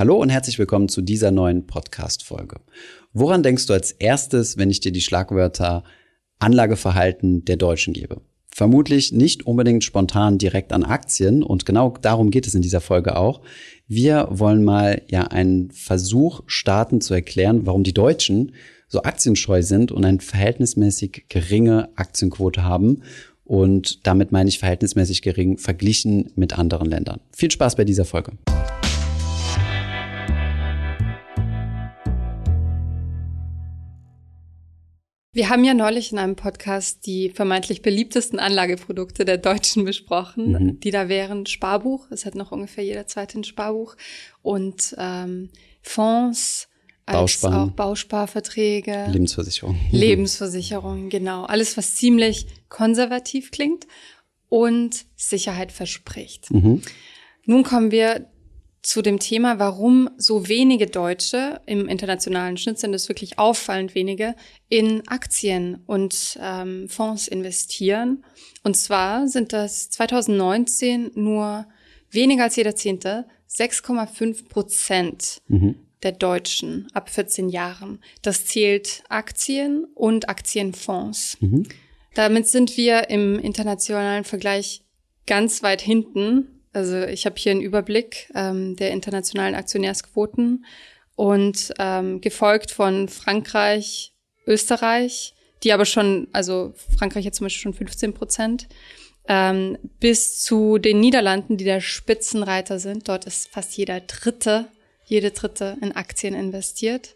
Hallo 0.00 0.16
und 0.16 0.30
herzlich 0.30 0.58
willkommen 0.58 0.88
zu 0.88 1.02
dieser 1.02 1.30
neuen 1.30 1.66
Podcast-Folge. 1.66 2.60
Woran 3.12 3.42
denkst 3.42 3.66
du 3.66 3.74
als 3.74 3.92
erstes, 3.92 4.56
wenn 4.56 4.70
ich 4.70 4.80
dir 4.80 4.92
die 4.92 5.02
Schlagwörter 5.02 5.84
Anlageverhalten 6.38 7.44
der 7.44 7.58
Deutschen 7.58 7.92
gebe? 7.92 8.22
Vermutlich 8.50 9.12
nicht 9.12 9.44
unbedingt 9.46 9.84
spontan 9.84 10.38
direkt 10.38 10.72
an 10.72 10.84
Aktien 10.84 11.42
und 11.42 11.66
genau 11.66 11.92
darum 12.00 12.30
geht 12.30 12.46
es 12.46 12.54
in 12.54 12.62
dieser 12.62 12.80
Folge 12.80 13.14
auch. 13.14 13.42
Wir 13.88 14.26
wollen 14.30 14.64
mal 14.64 15.02
ja 15.10 15.24
einen 15.24 15.70
Versuch 15.70 16.44
starten 16.46 17.02
zu 17.02 17.12
erklären, 17.12 17.66
warum 17.66 17.82
die 17.82 17.92
Deutschen 17.92 18.52
so 18.88 19.02
aktienscheu 19.02 19.60
sind 19.60 19.92
und 19.92 20.06
eine 20.06 20.20
verhältnismäßig 20.20 21.26
geringe 21.28 21.90
Aktienquote 21.96 22.64
haben 22.64 23.02
und 23.44 24.06
damit 24.06 24.32
meine 24.32 24.48
ich 24.48 24.60
verhältnismäßig 24.60 25.20
gering 25.20 25.58
verglichen 25.58 26.32
mit 26.36 26.58
anderen 26.58 26.88
Ländern. 26.88 27.20
Viel 27.32 27.50
Spaß 27.50 27.76
bei 27.76 27.84
dieser 27.84 28.06
Folge. 28.06 28.32
Wir 35.40 35.48
haben 35.48 35.64
ja 35.64 35.72
neulich 35.72 36.12
in 36.12 36.18
einem 36.18 36.36
Podcast 36.36 37.06
die 37.06 37.30
vermeintlich 37.30 37.80
beliebtesten 37.80 38.38
Anlageprodukte 38.38 39.24
der 39.24 39.38
Deutschen 39.38 39.86
besprochen, 39.86 40.52
mhm. 40.52 40.80
die 40.80 40.90
da 40.90 41.08
wären 41.08 41.46
Sparbuch, 41.46 42.10
es 42.10 42.26
hat 42.26 42.34
noch 42.34 42.52
ungefähr 42.52 42.84
jeder 42.84 43.06
zweite 43.06 43.40
ein 43.40 43.44
Sparbuch, 43.44 43.96
und 44.42 44.94
ähm, 44.98 45.48
Fonds, 45.80 46.68
als 47.06 47.42
auch 47.42 47.70
Bausparverträge, 47.70 49.06
Lebensversicherung. 49.08 49.80
Lebensversicherung, 49.90 51.08
genau. 51.08 51.44
Alles, 51.44 51.78
was 51.78 51.94
ziemlich 51.94 52.46
konservativ 52.68 53.50
klingt 53.50 53.86
und 54.50 55.06
Sicherheit 55.16 55.72
verspricht. 55.72 56.50
Mhm. 56.50 56.82
Nun 57.46 57.62
kommen 57.62 57.92
wir 57.92 58.26
zu 58.82 59.02
dem 59.02 59.18
Thema, 59.18 59.58
warum 59.58 60.08
so 60.16 60.48
wenige 60.48 60.86
Deutsche, 60.86 61.60
im 61.66 61.86
internationalen 61.86 62.56
Schnitt 62.56 62.78
sind 62.78 62.94
es 62.94 63.08
wirklich 63.08 63.38
auffallend 63.38 63.94
wenige, 63.94 64.34
in 64.68 65.06
Aktien 65.06 65.82
und 65.86 66.38
ähm, 66.40 66.88
Fonds 66.88 67.28
investieren. 67.28 68.24
Und 68.62 68.76
zwar 68.76 69.28
sind 69.28 69.52
das 69.52 69.90
2019 69.90 71.12
nur 71.14 71.66
weniger 72.10 72.44
als 72.44 72.56
jeder 72.56 72.74
Zehnte, 72.74 73.26
6,5 73.50 74.48
Prozent 74.48 75.42
mhm. 75.48 75.74
der 76.02 76.12
Deutschen 76.12 76.88
ab 76.94 77.10
14 77.10 77.48
Jahren. 77.50 78.00
Das 78.22 78.46
zählt 78.46 79.02
Aktien 79.08 79.84
und 79.94 80.28
Aktienfonds. 80.28 81.36
Mhm. 81.40 81.66
Damit 82.14 82.48
sind 82.48 82.76
wir 82.76 83.10
im 83.10 83.38
internationalen 83.38 84.24
Vergleich 84.24 84.82
ganz 85.26 85.62
weit 85.62 85.80
hinten 85.82 86.59
also 86.72 87.02
ich 87.02 87.26
habe 87.26 87.36
hier 87.38 87.52
einen 87.52 87.60
Überblick 87.60 88.30
ähm, 88.34 88.76
der 88.76 88.90
internationalen 88.90 89.54
Aktionärsquoten 89.54 90.64
und 91.16 91.72
ähm, 91.78 92.20
gefolgt 92.20 92.70
von 92.70 93.08
Frankreich, 93.08 94.12
Österreich, 94.46 95.34
die 95.62 95.72
aber 95.72 95.84
schon, 95.84 96.28
also 96.32 96.72
Frankreich 96.96 97.26
hat 97.26 97.34
zum 97.34 97.46
Beispiel 97.46 97.62
schon 97.62 97.74
15 97.74 98.14
Prozent, 98.14 98.68
ähm, 99.28 99.78
bis 99.98 100.42
zu 100.42 100.78
den 100.78 101.00
Niederlanden, 101.00 101.56
die 101.56 101.64
der 101.64 101.80
Spitzenreiter 101.80 102.78
sind. 102.78 103.08
Dort 103.08 103.26
ist 103.26 103.48
fast 103.48 103.76
jeder 103.76 104.00
Dritte, 104.00 104.68
jede 105.04 105.30
Dritte 105.30 105.76
in 105.82 105.92
Aktien 105.92 106.34
investiert. 106.34 107.14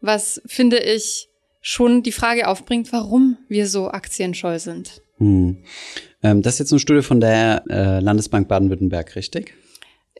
Was 0.00 0.40
finde 0.46 0.78
ich 0.78 1.28
schon 1.68 2.04
die 2.04 2.12
Frage 2.12 2.46
aufbringt, 2.46 2.92
warum 2.92 3.38
wir 3.48 3.66
so 3.66 3.90
aktienscheu 3.90 4.60
sind. 4.60 5.02
Hm. 5.18 5.58
Ähm, 6.22 6.42
das 6.42 6.54
ist 6.54 6.58
jetzt 6.60 6.72
eine 6.72 6.80
Studie 6.80 7.02
von 7.02 7.20
der 7.20 7.64
äh, 7.68 8.00
Landesbank 8.00 8.48
Baden-Württemberg, 8.48 9.16
richtig? 9.16 9.54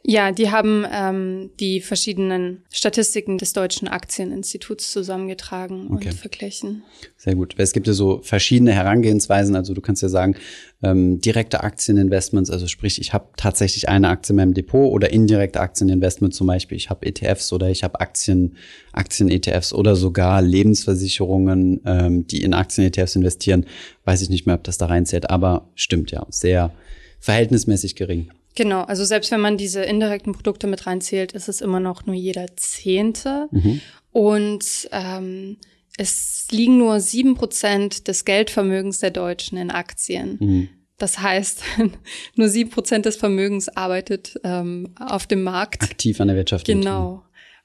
Ja, 0.09 0.31
die 0.31 0.53
haben 0.53 0.87
ähm, 0.89 1.51
die 1.59 1.81
verschiedenen 1.81 2.63
Statistiken 2.71 3.39
des 3.39 3.53
Deutschen 3.55 3.89
Aktieninstituts 3.89 4.93
zusammengetragen 4.93 5.89
okay. 5.91 6.11
und 6.11 6.15
verglichen. 6.15 6.85
Sehr 7.17 7.35
gut. 7.35 7.57
Es 7.59 7.73
gibt 7.73 7.89
ja 7.89 7.93
so 7.93 8.21
verschiedene 8.23 8.73
Herangehensweisen. 8.73 9.57
Also 9.57 9.75
du 9.75 9.81
kannst 9.81 10.03
ja 10.03 10.09
sagen, 10.09 10.37
ähm, 10.81 11.21
direkte 11.21 11.65
Aktieninvestments, 11.65 12.51
also 12.51 12.69
sprich, 12.69 13.01
ich 13.01 13.13
habe 13.13 13.31
tatsächlich 13.37 13.89
eine 13.89 14.09
Aktie 14.09 14.31
in 14.31 14.37
meinem 14.37 14.55
Depot 14.55 14.93
oder 14.93 15.11
indirekte 15.11 15.59
Aktieninvestments 15.59 16.37
zum 16.37 16.47
Beispiel, 16.47 16.77
ich 16.77 16.89
habe 16.89 17.05
ETFs 17.05 17.53
oder 17.53 17.69
ich 17.69 17.83
habe 17.83 17.99
Aktien, 17.99 18.57
Aktien-ETFs 18.93 19.73
oder 19.73 19.97
sogar 19.97 20.41
Lebensversicherungen, 20.41 21.81
ähm, 21.85 22.27
die 22.29 22.43
in 22.43 22.55
Aktien-ETFs 22.55 23.17
investieren. 23.17 23.67
Weiß 24.05 24.23
ich 24.23 24.31
nicht 24.31 24.47
mehr, 24.47 24.55
ob 24.55 24.63
das 24.63 24.79
da 24.79 24.87
reinzählt, 24.87 25.31
aber 25.31 25.69
stimmt 25.75 26.13
ja, 26.13 26.25
sehr 26.31 26.73
verhältnismäßig 27.19 27.97
gering. 27.97 28.31
Genau, 28.57 28.83
also 28.83 29.05
selbst 29.05 29.31
wenn 29.31 29.41
man 29.41 29.57
diese 29.57 29.83
indirekten 29.83 30.33
Produkte 30.33 30.67
mit 30.67 30.87
reinzählt, 30.87 31.33
ist 31.33 31.49
es 31.49 31.61
immer 31.61 31.79
noch 31.79 32.07
nur 32.07 32.17
jeder 32.17 32.57
Zehnte. 32.57 33.49
Mhm. 33.53 33.81
Und 34.11 34.89
ähm, 34.93 35.59
es 35.99 36.49
liegen 36.51 36.79
nur 36.79 37.01
sieben 37.01 37.35
Prozent 37.35 38.09
des 38.09 38.25
Geldvermögens 38.25 38.99
der 38.99 39.11
Deutschen 39.11 39.59
in 39.59 39.71
Aktien. 39.71 40.39
Mhm. 40.41 40.69
Das 40.99 41.19
heißt, 41.19 41.63
nur 42.35 42.49
sieben 42.49 42.71
Prozent 42.71 43.05
des 43.05 43.17
Vermögens 43.17 43.69
arbeitet 43.69 44.41
ähm, 44.43 44.95
auf 44.99 45.27
dem 45.27 45.43
Markt. 45.43 45.83
Aktiv 45.83 46.19
an 46.21 46.29
der 46.29 46.37
Wirtschaft. 46.37 46.67
Genau. 46.67 47.23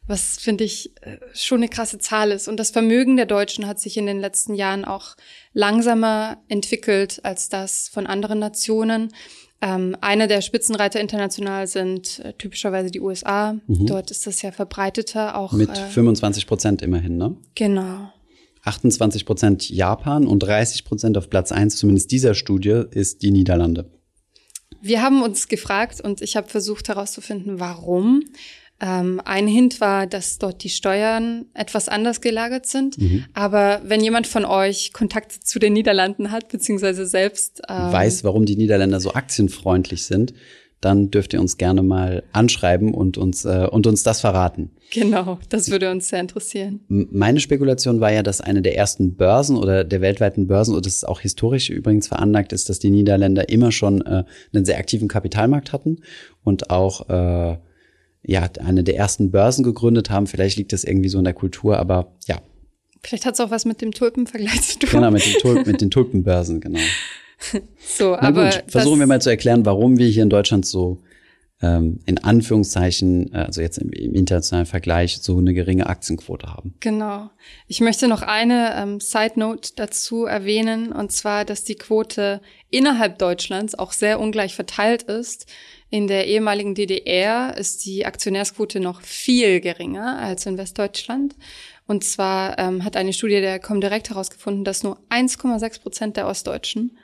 Was 0.07 0.39
finde 0.39 0.65
ich 0.65 0.91
äh, 1.03 1.19
schon 1.33 1.59
eine 1.59 1.69
krasse 1.69 1.99
Zahl 1.99 2.31
ist. 2.31 2.49
Und 2.49 2.57
das 2.57 2.71
Vermögen 2.71 3.15
der 3.15 3.27
Deutschen 3.27 3.65
hat 3.65 3.79
sich 3.79 3.95
in 3.95 4.07
den 4.07 4.19
letzten 4.19 4.55
Jahren 4.55 4.83
auch 4.83 5.15
langsamer 5.53 6.43
entwickelt 6.49 7.21
als 7.23 7.47
das 7.47 7.87
von 7.87 8.07
anderen 8.07 8.39
Nationen. 8.39 9.13
Ähm, 9.61 9.95
eine 10.01 10.27
der 10.27 10.41
Spitzenreiter 10.41 10.99
international 10.99 11.67
sind 11.67 12.19
äh, 12.19 12.33
typischerweise 12.33 12.89
die 12.89 12.99
USA. 12.99 13.53
Mhm. 13.67 13.85
Dort 13.85 14.09
ist 14.09 14.25
das 14.25 14.41
ja 14.41 14.51
verbreiteter 14.51 15.37
auch. 15.37 15.53
Mit 15.53 15.69
äh, 15.69 15.87
25 15.87 16.47
Prozent 16.47 16.81
immerhin, 16.81 17.17
ne? 17.17 17.37
Genau. 17.53 18.11
28 18.63 19.25
Prozent 19.25 19.69
Japan 19.69 20.27
und 20.27 20.39
30 20.39 20.83
Prozent 20.85 21.17
auf 21.17 21.29
Platz 21.29 21.51
eins, 21.51 21.77
zumindest 21.77 22.11
dieser 22.11 22.33
Studie, 22.33 22.83
ist 22.91 23.21
die 23.21 23.31
Niederlande. 23.31 23.89
Wir 24.81 25.01
haben 25.03 25.21
uns 25.21 25.47
gefragt 25.47 26.01
und 26.01 26.21
ich 26.21 26.35
habe 26.35 26.49
versucht 26.49 26.87
herauszufinden, 26.87 27.59
warum. 27.59 28.23
Ähm, 28.81 29.21
ein 29.23 29.47
Hint 29.47 29.79
war, 29.79 30.07
dass 30.07 30.39
dort 30.39 30.63
die 30.63 30.69
Steuern 30.69 31.45
etwas 31.53 31.87
anders 31.87 32.19
gelagert 32.19 32.65
sind. 32.65 32.97
Mhm. 32.97 33.25
Aber 33.33 33.81
wenn 33.85 34.03
jemand 34.03 34.25
von 34.25 34.43
euch 34.43 34.91
Kontakt 34.91 35.31
zu 35.31 35.59
den 35.59 35.73
Niederlanden 35.73 36.31
hat, 36.31 36.49
beziehungsweise 36.49 37.05
selbst 37.05 37.61
ähm, 37.69 37.91
weiß, 37.91 38.23
warum 38.23 38.45
die 38.45 38.55
Niederländer 38.55 38.99
so 38.99 39.13
aktienfreundlich 39.13 40.05
sind, 40.05 40.33
dann 40.81 41.11
dürft 41.11 41.33
ihr 41.33 41.39
uns 41.39 41.57
gerne 41.57 41.83
mal 41.83 42.23
anschreiben 42.33 42.95
und 42.95 43.19
uns, 43.19 43.45
äh, 43.45 43.67
und 43.69 43.85
uns 43.85 44.01
das 44.01 44.19
verraten. 44.19 44.71
Genau, 44.91 45.37
das 45.49 45.69
würde 45.69 45.91
uns 45.91 46.09
sehr 46.09 46.19
interessieren. 46.19 46.81
Meine 46.87 47.39
Spekulation 47.39 48.01
war 48.01 48.11
ja, 48.11 48.23
dass 48.23 48.41
eine 48.41 48.63
der 48.63 48.75
ersten 48.75 49.13
Börsen 49.15 49.57
oder 49.57 49.83
der 49.83 50.01
weltweiten 50.01 50.47
Börsen, 50.47 50.75
und 50.75 50.85
das 50.85 50.95
ist 50.95 51.07
auch 51.07 51.21
historisch 51.21 51.69
übrigens 51.69 52.07
veranlagt 52.07 52.51
ist, 52.51 52.67
dass 52.67 52.79
die 52.79 52.89
Niederländer 52.89 53.47
immer 53.47 53.71
schon 53.71 54.01
äh, 54.01 54.23
einen 54.53 54.65
sehr 54.65 54.79
aktiven 54.79 55.07
Kapitalmarkt 55.07 55.71
hatten 55.71 55.99
und 56.43 56.71
auch 56.71 57.07
äh, 57.09 57.57
ja, 58.23 58.47
eine 58.63 58.83
der 58.83 58.95
ersten 58.97 59.31
Börsen 59.31 59.63
gegründet 59.63 60.09
haben. 60.09 60.27
Vielleicht 60.27 60.57
liegt 60.57 60.73
das 60.73 60.83
irgendwie 60.83 61.09
so 61.09 61.17
in 61.17 61.23
der 61.23 61.33
Kultur, 61.33 61.77
aber 61.77 62.13
ja. 62.27 62.41
Vielleicht 63.03 63.25
hat 63.25 63.33
es 63.33 63.39
auch 63.39 63.51
was 63.51 63.65
mit 63.65 63.81
dem 63.81 63.91
Tulpenvergleich 63.91 64.61
zu 64.61 64.79
tun. 64.79 64.89
Genau, 64.91 65.11
mit 65.11 65.25
den, 65.25 65.39
Tulp 65.39 65.65
mit 65.65 65.81
den 65.81 65.89
Tulpenbörsen, 65.91 66.61
genau. 66.61 66.79
so, 67.79 68.11
Na 68.11 68.19
aber 68.19 68.45
gut, 68.45 68.63
versuchen 68.67 68.99
wir 68.99 69.07
mal 69.07 69.21
zu 69.21 69.31
erklären, 69.31 69.65
warum 69.65 69.97
wir 69.97 70.07
hier 70.07 70.21
in 70.21 70.29
Deutschland 70.29 70.65
so 70.65 71.01
ähm, 71.61 71.99
in 72.05 72.17
Anführungszeichen, 72.17 73.33
äh, 73.33 73.37
also 73.37 73.61
jetzt 73.61 73.77
im, 73.77 73.91
im, 73.91 74.15
internationalen 74.15 74.65
Vergleich, 74.65 75.19
so 75.21 75.37
eine 75.37 75.53
geringe 75.53 75.87
Aktienquote 75.87 76.47
haben. 76.47 76.73
Genau. 76.79 77.29
Ich 77.67 77.81
möchte 77.81 78.07
noch 78.07 78.23
eine 78.23 78.73
ähm, 78.75 78.99
Side 78.99 79.33
Note 79.35 79.71
dazu 79.75 80.25
erwähnen, 80.25 80.91
und 80.91 81.11
zwar, 81.11 81.45
dass 81.45 81.63
die 81.63 81.75
Quote 81.75 82.41
innerhalb 82.69 83.19
Deutschlands 83.19 83.77
auch 83.77 83.91
sehr 83.91 84.19
ungleich 84.19 84.55
verteilt 84.55 85.03
ist. 85.03 85.45
In 85.91 86.07
der 86.07 86.25
ehemaligen 86.25 86.73
DDR 86.73 87.55
ist 87.57 87.85
die 87.85 88.05
Aktionärsquote 88.05 88.79
noch 88.79 89.01
viel 89.01 89.59
geringer 89.59 90.17
als 90.19 90.45
in 90.45 90.57
Westdeutschland. 90.57 91.35
Und 91.85 92.05
zwar 92.05 92.57
ähm, 92.57 92.85
hat 92.85 92.95
eine 92.95 93.11
Studie 93.11 93.41
der 93.41 93.59
Comdirect 93.59 94.09
herausgefunden, 94.09 94.63
dass 94.63 94.83
nur 94.83 94.97
1,6 95.09 95.81
Prozent 95.81 96.17
der 96.17 96.27
Ostdeutschen 96.27 96.97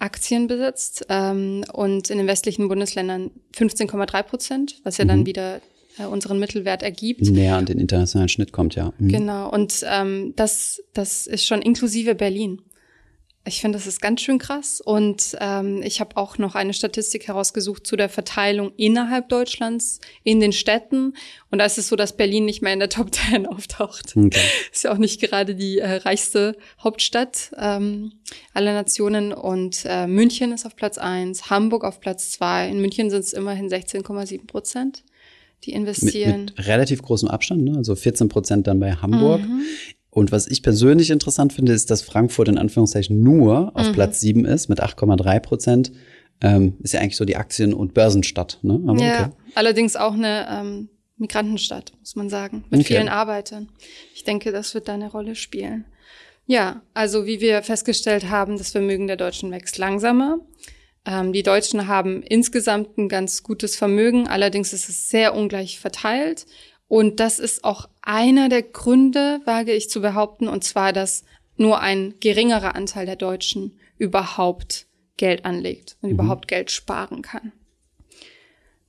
Aktien 0.00 0.48
besitzt 0.48 1.06
ähm, 1.08 1.64
und 1.72 2.10
in 2.10 2.18
den 2.18 2.26
westlichen 2.26 2.68
Bundesländern 2.68 3.30
15,3 3.54 4.22
Prozent, 4.24 4.80
was 4.82 4.98
ja 4.98 5.04
mhm. 5.04 5.08
dann 5.08 5.26
wieder 5.26 5.60
äh, 5.98 6.04
unseren 6.04 6.38
Mittelwert 6.38 6.82
ergibt. 6.82 7.22
Näher 7.22 7.56
an 7.56 7.66
den 7.66 7.78
internationalen 7.78 8.28
Schnitt 8.28 8.52
kommt, 8.52 8.74
ja. 8.74 8.92
Mhm. 8.98 9.08
Genau, 9.08 9.50
und 9.50 9.84
ähm, 9.88 10.32
das, 10.36 10.82
das 10.92 11.26
ist 11.26 11.46
schon 11.46 11.62
inklusive 11.62 12.14
Berlin. 12.14 12.60
Ich 13.46 13.60
finde, 13.60 13.78
das 13.78 13.86
ist 13.86 14.00
ganz 14.00 14.20
schön 14.20 14.38
krass. 14.38 14.80
Und 14.80 15.36
ähm, 15.40 15.80
ich 15.82 16.00
habe 16.00 16.16
auch 16.16 16.38
noch 16.38 16.54
eine 16.54 16.74
Statistik 16.74 17.28
herausgesucht 17.28 17.86
zu 17.86 17.96
der 17.96 18.08
Verteilung 18.08 18.72
innerhalb 18.76 19.28
Deutschlands 19.28 20.00
in 20.24 20.40
den 20.40 20.52
Städten. 20.52 21.14
Und 21.50 21.58
da 21.58 21.64
ist 21.64 21.78
es 21.78 21.88
so, 21.88 21.96
dass 21.96 22.16
Berlin 22.16 22.44
nicht 22.44 22.62
mehr 22.62 22.72
in 22.72 22.80
der 22.80 22.88
Top 22.88 23.12
Ten 23.12 23.46
auftaucht. 23.46 24.16
Okay. 24.16 24.40
Ist 24.72 24.84
ja 24.84 24.92
auch 24.92 24.98
nicht 24.98 25.20
gerade 25.20 25.54
die 25.54 25.78
äh, 25.78 25.96
reichste 25.96 26.56
Hauptstadt 26.82 27.52
ähm, 27.56 28.12
aller 28.52 28.72
Nationen. 28.72 29.32
Und 29.32 29.84
äh, 29.84 30.06
München 30.06 30.52
ist 30.52 30.66
auf 30.66 30.74
Platz 30.74 30.98
eins, 30.98 31.48
Hamburg 31.48 31.84
auf 31.84 32.00
Platz 32.00 32.32
zwei. 32.32 32.68
In 32.68 32.80
München 32.80 33.10
sind 33.10 33.20
es 33.20 33.32
immerhin 33.32 33.68
16,7 33.68 34.46
Prozent 34.46 35.04
die 35.64 35.72
investieren. 35.72 36.46
Mit, 36.46 36.58
mit 36.58 36.66
relativ 36.66 37.02
großem 37.02 37.28
Abstand, 37.28 37.62
ne? 37.62 37.76
also 37.76 37.94
14 37.94 38.28
Prozent 38.28 38.66
dann 38.66 38.78
bei 38.78 38.92
Hamburg. 38.92 39.40
Mhm. 39.40 39.62
Und 40.16 40.32
was 40.32 40.46
ich 40.46 40.62
persönlich 40.62 41.10
interessant 41.10 41.52
finde, 41.52 41.74
ist, 41.74 41.90
dass 41.90 42.00
Frankfurt 42.00 42.48
in 42.48 42.56
Anführungszeichen 42.56 43.22
nur 43.22 43.72
auf 43.74 43.88
mhm. 43.88 43.92
Platz 43.92 44.18
7 44.20 44.46
ist 44.46 44.68
mit 44.70 44.82
8,3 44.82 45.40
Prozent. 45.40 45.92
Ähm, 46.40 46.78
ist 46.82 46.94
ja 46.94 47.00
eigentlich 47.00 47.18
so 47.18 47.26
die 47.26 47.36
Aktien- 47.36 47.74
und 47.74 47.92
Börsenstadt. 47.92 48.58
Ne? 48.62 48.80
Aber 48.86 48.98
ja, 48.98 49.26
okay. 49.26 49.32
allerdings 49.54 49.94
auch 49.94 50.14
eine 50.14 50.46
ähm, 50.50 50.88
Migrantenstadt, 51.18 51.92
muss 51.98 52.16
man 52.16 52.30
sagen, 52.30 52.64
mit 52.70 52.80
okay. 52.80 52.94
vielen 52.94 53.10
Arbeitern. 53.10 53.68
Ich 54.14 54.24
denke, 54.24 54.52
das 54.52 54.72
wird 54.72 54.88
da 54.88 54.94
eine 54.94 55.10
Rolle 55.10 55.34
spielen. 55.34 55.84
Ja, 56.46 56.80
also 56.94 57.26
wie 57.26 57.42
wir 57.42 57.62
festgestellt 57.62 58.30
haben, 58.30 58.56
das 58.56 58.70
Vermögen 58.70 59.08
der 59.08 59.18
Deutschen 59.18 59.50
wächst 59.50 59.76
langsamer. 59.76 60.38
Ähm, 61.04 61.34
die 61.34 61.42
Deutschen 61.42 61.88
haben 61.88 62.22
insgesamt 62.22 62.96
ein 62.96 63.10
ganz 63.10 63.42
gutes 63.42 63.76
Vermögen, 63.76 64.28
allerdings 64.28 64.72
ist 64.72 64.88
es 64.88 65.10
sehr 65.10 65.34
ungleich 65.34 65.78
verteilt. 65.78 66.46
Und 66.88 67.20
das 67.20 67.38
ist 67.38 67.64
auch 67.64 67.88
einer 68.02 68.48
der 68.48 68.62
Gründe, 68.62 69.40
wage 69.44 69.72
ich 69.72 69.90
zu 69.90 70.00
behaupten, 70.00 70.48
und 70.48 70.62
zwar, 70.62 70.92
dass 70.92 71.24
nur 71.56 71.80
ein 71.80 72.14
geringerer 72.20 72.74
Anteil 72.74 73.06
der 73.06 73.16
Deutschen 73.16 73.78
überhaupt 73.98 74.86
Geld 75.16 75.44
anlegt 75.44 75.96
und 76.00 76.10
mhm. 76.10 76.14
überhaupt 76.14 76.48
Geld 76.48 76.70
sparen 76.70 77.22
kann. 77.22 77.52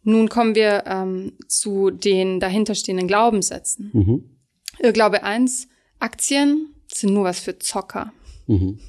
Nun 0.04 0.30
kommen 0.30 0.56
wir 0.56 0.84
ähm, 0.86 1.34
zu 1.48 1.90
den 1.90 2.40
dahinterstehenden 2.40 3.08
Glaubenssätzen. 3.08 3.90
Mhm. 3.94 4.94
Glaube 4.94 5.24
eins: 5.24 5.68
Aktien 6.00 6.74
sind 6.94 7.14
nur 7.14 7.26
was 7.26 7.40
für 7.40 7.60
Zocker. 7.60 8.14
Mhm. 8.46 8.80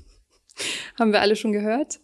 Haben 0.98 1.12
wir 1.12 1.20
alle 1.20 1.36
schon 1.36 1.52
gehört. 1.52 2.00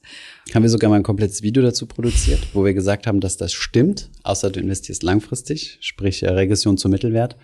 Haben 0.52 0.62
wir 0.62 0.70
sogar 0.70 0.90
mal 0.90 0.96
ein 0.96 1.02
komplettes 1.02 1.42
Video 1.42 1.62
dazu 1.62 1.86
produziert, 1.86 2.40
wo 2.52 2.64
wir 2.64 2.74
gesagt 2.74 3.06
haben, 3.06 3.20
dass 3.20 3.36
das 3.36 3.52
stimmt, 3.52 4.10
außer 4.22 4.50
du 4.50 4.60
investierst 4.60 5.02
langfristig, 5.02 5.78
sprich 5.80 6.22
Regression 6.24 6.78
zum 6.78 6.90
Mittelwert. 6.90 7.36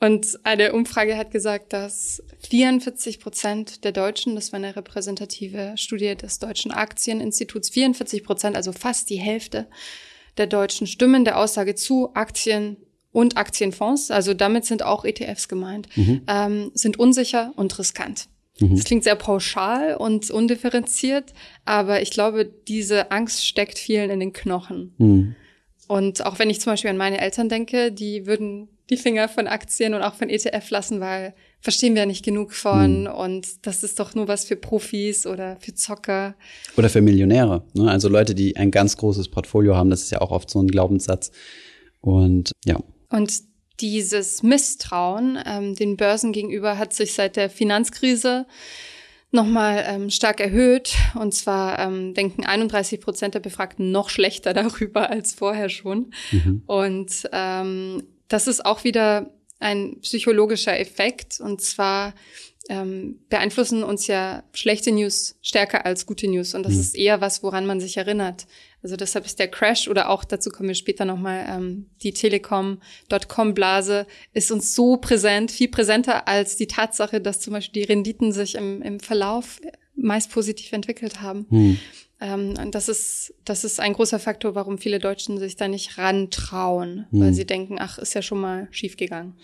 Und 0.00 0.38
eine 0.42 0.72
Umfrage 0.72 1.16
hat 1.16 1.30
gesagt, 1.30 1.72
dass 1.72 2.22
44 2.48 3.20
Prozent 3.20 3.84
der 3.84 3.92
Deutschen, 3.92 4.34
das 4.34 4.52
war 4.52 4.58
eine 4.58 4.76
repräsentative 4.76 5.74
Studie 5.76 6.14
des 6.14 6.38
Deutschen 6.38 6.72
Aktieninstituts, 6.72 7.70
44 7.70 8.22
Prozent, 8.22 8.56
also 8.56 8.72
fast 8.72 9.08
die 9.08 9.16
Hälfte 9.16 9.66
der 10.36 10.46
Deutschen 10.46 10.86
stimmen 10.86 11.24
der 11.24 11.38
Aussage 11.38 11.74
zu, 11.74 12.10
Aktien 12.14 12.76
und 13.12 13.36
Aktienfonds, 13.36 14.10
also 14.10 14.34
damit 14.34 14.64
sind 14.64 14.82
auch 14.82 15.04
ETFs 15.04 15.48
gemeint, 15.48 15.88
mhm. 15.96 16.22
ähm, 16.26 16.70
sind 16.74 16.98
unsicher 16.98 17.52
und 17.56 17.78
riskant. 17.78 18.26
Mhm. 18.60 18.76
Das 18.76 18.84
klingt 18.84 19.04
sehr 19.04 19.16
pauschal 19.16 19.96
und 19.96 20.30
undifferenziert, 20.30 21.32
aber 21.64 22.02
ich 22.02 22.10
glaube, 22.10 22.44
diese 22.44 23.10
Angst 23.10 23.46
steckt 23.46 23.78
vielen 23.78 24.10
in 24.10 24.20
den 24.20 24.32
Knochen. 24.32 24.94
Mhm. 24.98 25.36
Und 25.86 26.24
auch 26.24 26.38
wenn 26.38 26.50
ich 26.50 26.60
zum 26.60 26.72
Beispiel 26.72 26.90
an 26.90 26.96
meine 26.96 27.20
Eltern 27.20 27.48
denke, 27.48 27.92
die 27.92 28.26
würden 28.26 28.68
die 28.90 28.96
Finger 28.96 29.28
von 29.28 29.46
Aktien 29.46 29.94
und 29.94 30.02
auch 30.02 30.14
von 30.14 30.28
ETF 30.28 30.70
lassen, 30.70 31.00
weil 31.00 31.34
verstehen 31.60 31.94
wir 31.94 32.02
ja 32.02 32.06
nicht 32.06 32.24
genug 32.24 32.52
von 32.52 33.02
mhm. 33.02 33.06
und 33.06 33.66
das 33.66 33.82
ist 33.82 33.98
doch 33.98 34.14
nur 34.14 34.28
was 34.28 34.44
für 34.44 34.56
Profis 34.56 35.26
oder 35.26 35.56
für 35.60 35.74
Zocker. 35.74 36.34
Oder 36.76 36.90
für 36.90 37.00
Millionäre. 37.00 37.64
Ne? 37.72 37.90
Also 37.90 38.08
Leute, 38.08 38.34
die 38.34 38.56
ein 38.56 38.70
ganz 38.70 38.96
großes 38.96 39.28
Portfolio 39.28 39.74
haben, 39.74 39.90
das 39.90 40.02
ist 40.02 40.10
ja 40.10 40.20
auch 40.20 40.30
oft 40.30 40.50
so 40.50 40.60
ein 40.60 40.68
Glaubenssatz. 40.68 41.32
Und 42.00 42.52
ja. 42.66 42.78
Und 43.08 43.32
dieses 43.80 44.42
Misstrauen 44.42 45.38
ähm, 45.44 45.74
den 45.74 45.96
Börsen 45.96 46.32
gegenüber 46.32 46.78
hat 46.78 46.92
sich 46.92 47.14
seit 47.14 47.36
der 47.36 47.50
Finanzkrise 47.50 48.46
nochmal 49.34 49.84
ähm, 49.86 50.10
stark 50.10 50.40
erhöht. 50.40 50.94
Und 51.14 51.34
zwar 51.34 51.78
ähm, 51.78 52.14
denken 52.14 52.44
31 52.46 53.00
Prozent 53.00 53.34
der 53.34 53.40
Befragten 53.40 53.90
noch 53.90 54.08
schlechter 54.08 54.54
darüber 54.54 55.10
als 55.10 55.34
vorher 55.34 55.68
schon. 55.68 56.12
Mhm. 56.30 56.62
Und 56.66 57.28
ähm, 57.32 58.04
das 58.28 58.46
ist 58.46 58.64
auch 58.64 58.84
wieder 58.84 59.34
ein 59.58 60.00
psychologischer 60.00 60.78
Effekt. 60.78 61.40
Und 61.40 61.60
zwar 61.60 62.14
ähm, 62.68 63.18
beeinflussen 63.28 63.82
uns 63.84 64.06
ja 64.06 64.42
schlechte 64.52 64.90
News 64.90 65.36
stärker 65.42 65.84
als 65.84 66.06
gute 66.06 66.28
News. 66.28 66.54
Und 66.54 66.64
das 66.64 66.74
mhm. 66.74 66.80
ist 66.80 66.96
eher 66.96 67.20
was, 67.20 67.42
woran 67.42 67.66
man 67.66 67.80
sich 67.80 67.96
erinnert. 67.96 68.46
Also 68.82 68.96
deshalb 68.96 69.24
ist 69.24 69.38
der 69.38 69.48
Crash 69.48 69.88
oder 69.88 70.10
auch 70.10 70.24
dazu 70.24 70.50
kommen 70.50 70.68
wir 70.68 70.74
später 70.74 71.04
nochmal, 71.04 71.46
ähm, 71.48 71.86
die 72.02 72.12
Telekom.com-Blase 72.12 74.06
ist 74.32 74.50
uns 74.50 74.74
so 74.74 74.98
präsent, 74.98 75.50
viel 75.50 75.68
präsenter 75.68 76.28
als 76.28 76.56
die 76.56 76.66
Tatsache, 76.66 77.20
dass 77.20 77.40
zum 77.40 77.54
Beispiel 77.54 77.82
die 77.82 77.88
Renditen 77.88 78.32
sich 78.32 78.56
im, 78.56 78.82
im 78.82 79.00
Verlauf 79.00 79.60
meist 79.96 80.30
positiv 80.30 80.72
entwickelt 80.72 81.22
haben. 81.22 81.46
Mhm. 81.48 81.78
Ähm, 82.24 82.54
und 82.62 82.74
das 82.74 82.88
ist, 82.88 83.34
das 83.44 83.64
ist 83.64 83.80
ein 83.80 83.92
großer 83.92 84.18
Faktor, 84.18 84.54
warum 84.54 84.78
viele 84.78 84.98
Deutschen 84.98 85.38
sich 85.38 85.56
da 85.56 85.68
nicht 85.68 85.98
rantrauen, 85.98 87.06
mhm. 87.10 87.20
weil 87.20 87.28
hm. 87.28 87.34
sie 87.34 87.44
denken, 87.44 87.76
ach, 87.78 87.98
ist 87.98 88.14
ja 88.14 88.22
schon 88.22 88.40
mal 88.40 88.66
schiefgegangen. 88.70 89.34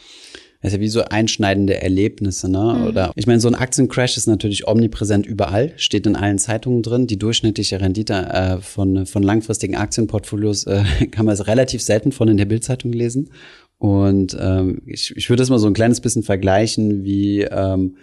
Das 0.63 0.73
ist 0.73 0.77
ja 0.77 0.81
wie 0.81 0.89
so 0.89 1.03
einschneidende 1.05 1.81
Erlebnisse, 1.81 2.51
ne? 2.51 2.77
Mhm. 2.79 2.87
Oder 2.87 3.13
ich 3.17 3.27
meine, 3.27 3.41
so 3.41 3.49
ein 3.49 3.55
Aktiencrash 3.55 4.17
ist 4.17 4.27
natürlich 4.27 4.67
omnipräsent 4.69 5.27
überall, 5.27 5.73
steht 5.77 6.07
in 6.07 6.17
allen 6.17 6.39
Zeitungen 6.39 6.83
drin. 6.83 7.07
Die 7.07 7.19
durchschnittliche 7.19 7.81
Rendite 7.81 8.15
äh, 8.15 8.59
von, 8.61 9.07
von 9.07 9.23
langfristigen 9.23 9.77
Aktienportfolios 9.77 10.65
äh, 10.65 10.85
kann 11.11 11.27
man 11.27 11.37
relativ 11.37 11.83
selten 11.83 12.13
von 12.13 12.29
in 12.29 12.37
der 12.37 12.45
Bildzeitung 12.45 12.93
lesen. 12.93 13.31
Und 13.79 14.37
ähm, 14.39 14.83
ich, 14.87 15.17
ich 15.17 15.31
würde 15.31 15.41
das 15.41 15.49
mal 15.49 15.59
so 15.59 15.67
ein 15.67 15.75
kleines 15.75 16.01
bisschen 16.01 16.23
vergleichen 16.23 17.05
wie 17.05 17.43
ähm, 17.43 17.97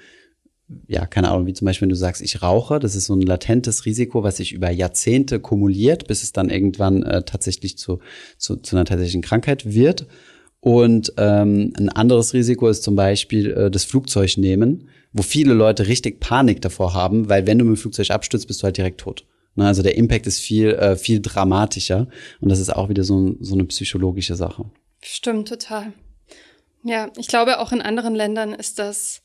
ja, 0.87 1.05
keine 1.05 1.29
Ahnung, 1.29 1.45
wie 1.45 1.53
zum 1.53 1.65
Beispiel, 1.65 1.85
wenn 1.85 1.89
du 1.89 1.95
sagst, 1.95 2.21
ich 2.21 2.41
rauche, 2.41 2.79
das 2.79 2.95
ist 2.95 3.05
so 3.05 3.15
ein 3.15 3.21
latentes 3.21 3.85
Risiko, 3.85 4.23
was 4.23 4.37
sich 4.37 4.51
über 4.51 4.69
Jahrzehnte 4.69 5.39
kumuliert, 5.39 6.07
bis 6.07 6.23
es 6.23 6.33
dann 6.33 6.49
irgendwann 6.49 7.03
äh, 7.03 7.23
tatsächlich 7.23 7.77
zu, 7.77 7.99
zu, 8.37 8.57
zu 8.57 8.75
einer 8.75 8.85
tatsächlichen 8.85 9.21
Krankheit 9.21 9.73
wird. 9.73 10.07
Und 10.59 11.13
ähm, 11.17 11.73
ein 11.77 11.89
anderes 11.89 12.33
Risiko 12.33 12.67
ist 12.67 12.83
zum 12.83 12.95
Beispiel 12.95 13.51
äh, 13.51 13.71
das 13.71 13.85
Flugzeug 13.85 14.37
nehmen, 14.37 14.89
wo 15.13 15.21
viele 15.21 15.53
Leute 15.53 15.87
richtig 15.87 16.19
Panik 16.19 16.61
davor 16.61 16.93
haben, 16.93 17.29
weil 17.29 17.47
wenn 17.47 17.59
du 17.59 17.65
mit 17.65 17.77
dem 17.77 17.81
Flugzeug 17.81 18.11
abstürzt, 18.11 18.47
bist 18.47 18.61
du 18.61 18.65
halt 18.65 18.77
direkt 18.77 18.99
tot. 18.99 19.25
Ne? 19.55 19.65
Also 19.65 19.83
der 19.83 19.95
Impact 19.95 20.27
ist 20.27 20.39
viel, 20.39 20.73
äh, 20.73 20.97
viel 20.97 21.21
dramatischer 21.21 22.07
und 22.41 22.49
das 22.49 22.59
ist 22.59 22.75
auch 22.75 22.89
wieder 22.89 23.03
so, 23.03 23.35
so 23.39 23.53
eine 23.53 23.65
psychologische 23.65 24.35
Sache. 24.35 24.65
Stimmt, 25.01 25.47
total. 25.47 25.93
Ja, 26.83 27.09
ich 27.17 27.27
glaube, 27.27 27.59
auch 27.59 27.71
in 27.71 27.81
anderen 27.81 28.15
Ländern 28.15 28.53
ist 28.53 28.79
das 28.79 29.21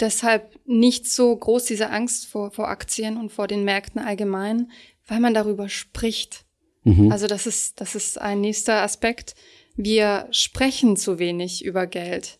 deshalb 0.00 0.58
nicht 0.66 1.06
so 1.06 1.34
groß, 1.34 1.64
diese 1.64 1.90
Angst 1.90 2.26
vor, 2.26 2.50
vor 2.50 2.68
Aktien 2.68 3.16
und 3.16 3.30
vor 3.30 3.46
den 3.46 3.64
Märkten 3.64 4.00
allgemein, 4.00 4.70
weil 5.06 5.20
man 5.20 5.34
darüber 5.34 5.68
spricht. 5.68 6.44
Mhm. 6.84 7.12
Also 7.12 7.26
das 7.26 7.46
ist, 7.46 7.80
das 7.80 7.94
ist 7.94 8.20
ein 8.20 8.40
nächster 8.40 8.82
Aspekt. 8.82 9.34
Wir 9.76 10.28
sprechen 10.30 10.96
zu 10.96 11.18
wenig 11.18 11.64
über 11.64 11.86
Geld. 11.86 12.38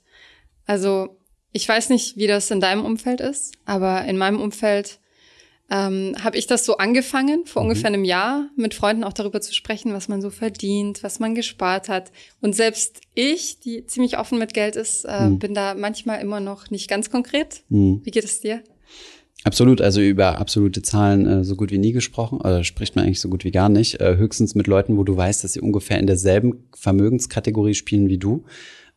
Also 0.67 1.17
ich 1.53 1.69
weiß 1.69 1.91
nicht, 1.91 2.17
wie 2.17 2.27
das 2.27 2.51
in 2.51 2.61
deinem 2.61 2.85
Umfeld 2.85 3.21
ist, 3.21 3.53
aber 3.65 4.05
in 4.05 4.17
meinem 4.17 4.41
Umfeld 4.41 5.01
ähm, 5.73 6.15
habe 6.23 6.37
ich 6.37 6.47
das 6.47 6.67
so 6.67 6.77
angefangen, 6.77 7.47
vor 7.47 7.63
mhm. 7.63 7.71
ungefähr 7.71 7.89
einem 7.89 8.05
Jahr, 8.05 8.51
mit 8.57 8.75
Freunden 8.75 9.05
auch 9.05 9.15
darüber 9.15 9.41
zu 9.41 9.55
sprechen, 9.55 9.95
was 9.95 10.07
man 10.07 10.21
so 10.21 10.29
verdient, 10.29 11.03
was 11.03 11.19
man 11.19 11.35
gespart 11.35 11.89
hat. 11.89 12.13
Und 12.43 12.55
selbst 12.55 13.01
ich, 13.15 13.59
die 13.61 13.87
ziemlich 13.87 14.19
offen 14.19 14.39
mit 14.39 14.53
Geld 14.53 14.77
ist, 14.77 15.05
äh, 15.05 15.29
mhm. 15.29 15.39
bin 15.39 15.55
da 15.55 15.75
manchmal 15.75 16.21
immer 16.21 16.41
noch 16.41 16.71
nicht 16.71 16.91
ganz 16.91 17.11
konkret. 17.11 17.63
Mhm. 17.71 18.03
Wie 18.05 18.11
geht 18.11 18.25
es 18.25 18.41
dir? 18.41 18.63
Absolut, 19.45 19.81
also 19.81 20.03
über 20.03 20.39
absolute 20.39 20.83
Zahlen 20.83 21.27
äh, 21.27 21.43
so 21.43 21.57
gut 21.57 21.71
wie 21.71 21.79
nie 21.79 21.93
gesprochen, 21.93 22.39
oder 22.39 22.65
spricht 22.65 22.95
man 22.95 23.07
eigentlich 23.07 23.21
so 23.21 23.31
gut 23.31 23.43
wie 23.45 23.51
gar 23.51 23.71
nicht. 23.71 23.99
Äh, 23.99 24.19
höchstens 24.19 24.55
mit 24.55 24.67
Leuten, 24.67 24.99
wo 24.99 25.05
du 25.05 25.17
weißt, 25.17 25.43
dass 25.43 25.55
sie 25.55 25.61
ungefähr 25.61 25.99
in 25.99 26.07
derselben 26.07 26.69
Vermögenskategorie 26.77 27.75
spielen 27.75 28.09
wie 28.11 28.19
du. 28.19 28.45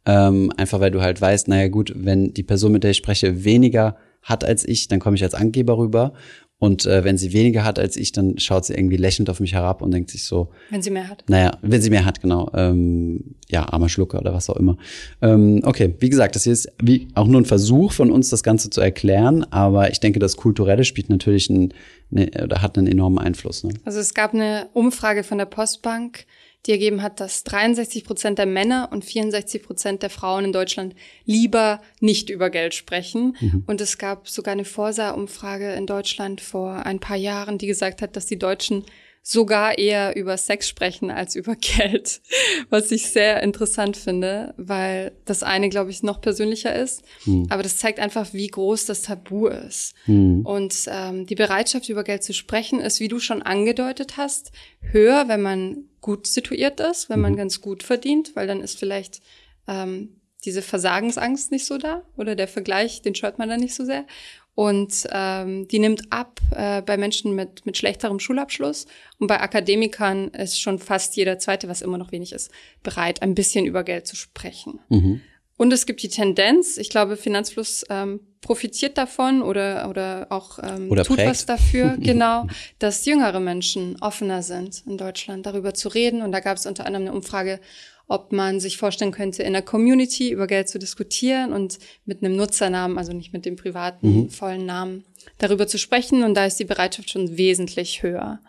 Ähm, 0.05 0.51
einfach 0.57 0.81
weil 0.81 0.91
du 0.91 1.01
halt 1.01 1.21
weißt, 1.21 1.47
naja 1.47 1.69
gut, 1.69 1.93
wenn 1.95 2.33
die 2.33 2.43
Person, 2.43 2.73
mit 2.73 2.83
der 2.83 2.91
ich 2.91 2.97
spreche, 2.97 3.45
weniger 3.45 3.95
hat 4.25 4.43
als 4.43 4.67
ich, 4.67 4.87
dann 4.87 4.99
komme 4.99 5.15
ich 5.15 5.23
als 5.23 5.35
Angeber 5.35 5.77
rüber. 5.77 6.13
Und 6.57 6.85
äh, 6.85 7.03
wenn 7.03 7.17
sie 7.17 7.33
weniger 7.33 7.65
hat 7.65 7.79
als 7.79 7.97
ich, 7.97 8.13
dann 8.13 8.39
schaut 8.39 8.65
sie 8.65 8.73
irgendwie 8.73 8.95
lächelnd 8.95 9.29
auf 9.29 9.41
mich 9.41 9.53
herab 9.53 9.81
und 9.81 9.91
denkt 9.91 10.09
sich 10.09 10.23
so. 10.23 10.49
Wenn 10.69 10.81
sie 10.81 10.89
mehr 10.89 11.09
hat. 11.09 11.25
Naja, 11.27 11.57
wenn 11.61 11.81
sie 11.81 11.89
mehr 11.89 12.05
hat, 12.05 12.21
genau. 12.21 12.49
Ähm, 12.53 13.35
ja, 13.49 13.67
armer 13.67 13.89
Schlucker 13.89 14.19
oder 14.19 14.33
was 14.33 14.49
auch 14.49 14.55
immer. 14.55 14.77
Ähm, 15.21 15.61
okay, 15.63 15.93
wie 15.99 16.09
gesagt, 16.09 16.35
das 16.35 16.45
hier 16.45 16.53
ist 16.53 16.71
wie 16.81 17.09
auch 17.13 17.27
nur 17.27 17.41
ein 17.41 17.45
Versuch 17.45 17.91
von 17.91 18.09
uns, 18.09 18.29
das 18.29 18.41
Ganze 18.41 18.69
zu 18.69 18.79
erklären. 18.79 19.43
Aber 19.51 19.91
ich 19.91 19.99
denke, 19.99 20.19
das 20.19 20.37
Kulturelle 20.37 20.85
spielt 20.85 21.09
natürlich 21.09 21.49
ein, 21.49 21.73
ne, 22.09 22.31
oder 22.41 22.61
hat 22.61 22.77
einen 22.77 22.87
enormen 22.87 23.19
Einfluss. 23.19 23.65
Ne? 23.65 23.73
Also 23.83 23.99
es 23.99 24.13
gab 24.13 24.33
eine 24.33 24.67
Umfrage 24.73 25.23
von 25.23 25.37
der 25.37 25.45
Postbank 25.45 26.25
die 26.65 26.71
ergeben 26.71 27.01
hat, 27.01 27.19
dass 27.19 27.43
63 27.43 28.03
Prozent 28.03 28.39
der 28.39 28.45
Männer 28.45 28.89
und 28.91 29.05
64 29.05 29.63
Prozent 29.63 30.03
der 30.03 30.09
Frauen 30.09 30.45
in 30.45 30.53
Deutschland 30.53 30.95
lieber 31.25 31.81
nicht 31.99 32.29
über 32.29 32.49
Geld 32.49 32.73
sprechen. 32.73 33.35
Mhm. 33.39 33.63
Und 33.67 33.81
es 33.81 33.97
gab 33.97 34.27
sogar 34.27 34.53
eine 34.53 34.65
Forsa-Umfrage 34.65 35.73
in 35.73 35.85
Deutschland 35.85 36.41
vor 36.41 36.85
ein 36.85 36.99
paar 36.99 37.17
Jahren, 37.17 37.57
die 37.57 37.67
gesagt 37.67 38.01
hat, 38.01 38.15
dass 38.15 38.25
die 38.25 38.39
Deutschen 38.39 38.83
sogar 39.27 39.79
eher 39.79 40.15
über 40.15 40.37
Sex 40.37 40.69
sprechen 40.69 41.09
als 41.09 41.35
über 41.35 41.55
Geld, 41.59 42.21
was 42.69 42.91
ich 42.91 43.09
sehr 43.09 43.41
interessant 43.41 43.97
finde, 43.97 44.53
weil 44.55 45.13
das 45.25 45.41
eine, 45.41 45.69
glaube 45.69 45.89
ich, 45.89 46.03
noch 46.03 46.21
persönlicher 46.21 46.75
ist, 46.75 47.03
mhm. 47.25 47.47
aber 47.49 47.63
das 47.63 47.77
zeigt 47.77 47.99
einfach, 47.99 48.33
wie 48.33 48.47
groß 48.47 48.85
das 48.85 49.01
Tabu 49.01 49.47
ist. 49.47 49.95
Mhm. 50.05 50.45
Und 50.45 50.75
ähm, 50.87 51.25
die 51.25 51.33
Bereitschaft, 51.33 51.89
über 51.89 52.03
Geld 52.03 52.23
zu 52.23 52.33
sprechen, 52.33 52.79
ist, 52.79 52.99
wie 52.99 53.07
du 53.07 53.19
schon 53.19 53.41
angedeutet 53.41 54.15
hast, 54.15 54.51
höher, 54.91 55.27
wenn 55.27 55.41
man 55.41 55.85
gut 56.05 56.27
situiert 56.27 56.79
ist, 56.79 57.09
wenn 57.09 57.19
man 57.19 57.31
mhm. 57.31 57.37
ganz 57.37 57.61
gut 57.61 57.81
verdient, 57.81 58.35
weil 58.35 58.45
dann 58.45 58.61
ist 58.61 58.77
vielleicht 58.77 59.23
ähm, 59.67 60.21
diese 60.45 60.61
Versagensangst 60.61 61.51
nicht 61.51 61.65
so 61.65 61.79
da 61.79 62.03
oder 62.15 62.35
der 62.35 62.47
Vergleich, 62.47 63.01
den 63.01 63.15
scheut 63.15 63.39
man 63.39 63.49
dann 63.49 63.59
nicht 63.59 63.73
so 63.73 63.83
sehr. 63.83 64.05
Und 64.53 65.07
ähm, 65.11 65.67
die 65.67 65.79
nimmt 65.79 66.03
ab 66.11 66.39
äh, 66.51 66.83
bei 66.83 66.95
Menschen 66.95 67.33
mit, 67.33 67.65
mit 67.65 67.75
schlechterem 67.75 68.19
Schulabschluss. 68.19 68.85
Und 69.17 69.25
bei 69.25 69.41
Akademikern 69.41 70.27
ist 70.27 70.61
schon 70.61 70.77
fast 70.77 71.15
jeder 71.15 71.39
Zweite, 71.39 71.67
was 71.69 71.81
immer 71.81 71.97
noch 71.97 72.11
wenig 72.11 72.33
ist, 72.33 72.51
bereit, 72.83 73.23
ein 73.23 73.33
bisschen 73.33 73.65
über 73.65 73.83
Geld 73.83 74.05
zu 74.05 74.15
sprechen. 74.15 74.79
Mhm. 74.89 75.21
Und 75.57 75.71
es 75.71 75.85
gibt 75.85 76.03
die 76.03 76.09
Tendenz, 76.09 76.77
ich 76.77 76.89
glaube, 76.89 77.15
Finanzfluss 77.15 77.85
ähm, 77.89 78.19
profitiert 78.41 78.97
davon 78.97 79.41
oder, 79.41 79.89
oder 79.89 80.27
auch 80.29 80.59
ähm, 80.61 80.91
oder 80.91 81.03
tut 81.03 81.17
prägt. 81.17 81.29
was 81.29 81.45
dafür, 81.45 81.95
genau, 81.99 82.47
dass 82.79 83.05
jüngere 83.05 83.39
Menschen 83.39 83.95
offener 84.01 84.43
sind 84.43 84.83
in 84.85 84.97
Deutschland, 84.97 85.45
darüber 85.45 85.73
zu 85.73 85.87
reden. 85.87 86.21
Und 86.21 86.31
da 86.31 86.41
gab 86.41 86.57
es 86.57 86.65
unter 86.65 86.85
anderem 86.85 87.07
eine 87.07 87.15
Umfrage, 87.15 87.61
ob 88.07 88.33
man 88.33 88.59
sich 88.59 88.77
vorstellen 88.77 89.11
könnte, 89.11 89.43
in 89.43 89.53
der 89.53 89.61
Community 89.61 90.29
über 90.29 90.45
Geld 90.45 90.69
zu 90.69 90.77
diskutieren 90.77 91.53
und 91.53 91.79
mit 92.05 92.23
einem 92.23 92.35
Nutzernamen, 92.35 92.97
also 92.97 93.13
nicht 93.13 93.33
mit 93.33 93.45
dem 93.45 93.55
privaten 93.55 94.15
mhm. 94.15 94.29
vollen 94.29 94.65
Namen, 94.65 95.05
darüber 95.37 95.67
zu 95.67 95.79
sprechen. 95.79 96.23
Und 96.23 96.35
da 96.35 96.45
ist 96.45 96.59
die 96.59 96.65
Bereitschaft 96.65 97.09
schon 97.09 97.37
wesentlich 97.37 98.03
höher. 98.03 98.41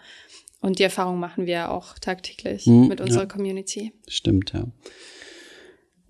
Und 0.60 0.78
die 0.78 0.82
Erfahrung 0.82 1.20
machen 1.20 1.46
wir 1.46 1.70
auch 1.70 1.98
tagtäglich 1.98 2.66
mhm, 2.66 2.88
mit 2.88 3.00
unserer 3.00 3.22
ja. 3.22 3.28
Community. 3.28 3.92
Stimmt, 4.08 4.52
ja. 4.52 4.66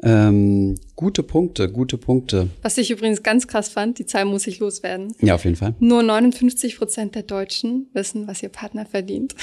Ähm, 0.03 0.75
gute 0.95 1.23
Punkte, 1.23 1.71
gute 1.71 1.97
Punkte. 1.97 2.49
Was 2.63 2.77
ich 2.77 2.91
übrigens 2.91 3.23
ganz 3.23 3.47
krass 3.47 3.69
fand, 3.69 3.99
die 3.99 4.07
Zahl 4.07 4.27
muss 4.27 4.47
ich 4.47 4.59
loswerden. 4.59 5.15
Ja, 5.21 5.35
auf 5.35 5.45
jeden 5.45 5.57
Fall. 5.57 5.75
Nur 5.79 6.03
59 6.03 6.77
Prozent 6.77 7.15
der 7.15 7.23
Deutschen 7.23 7.89
wissen, 7.95 8.27
was 8.27 8.43
ihr 8.43 8.51
Partner 8.51 8.85
verdient. 8.85 9.35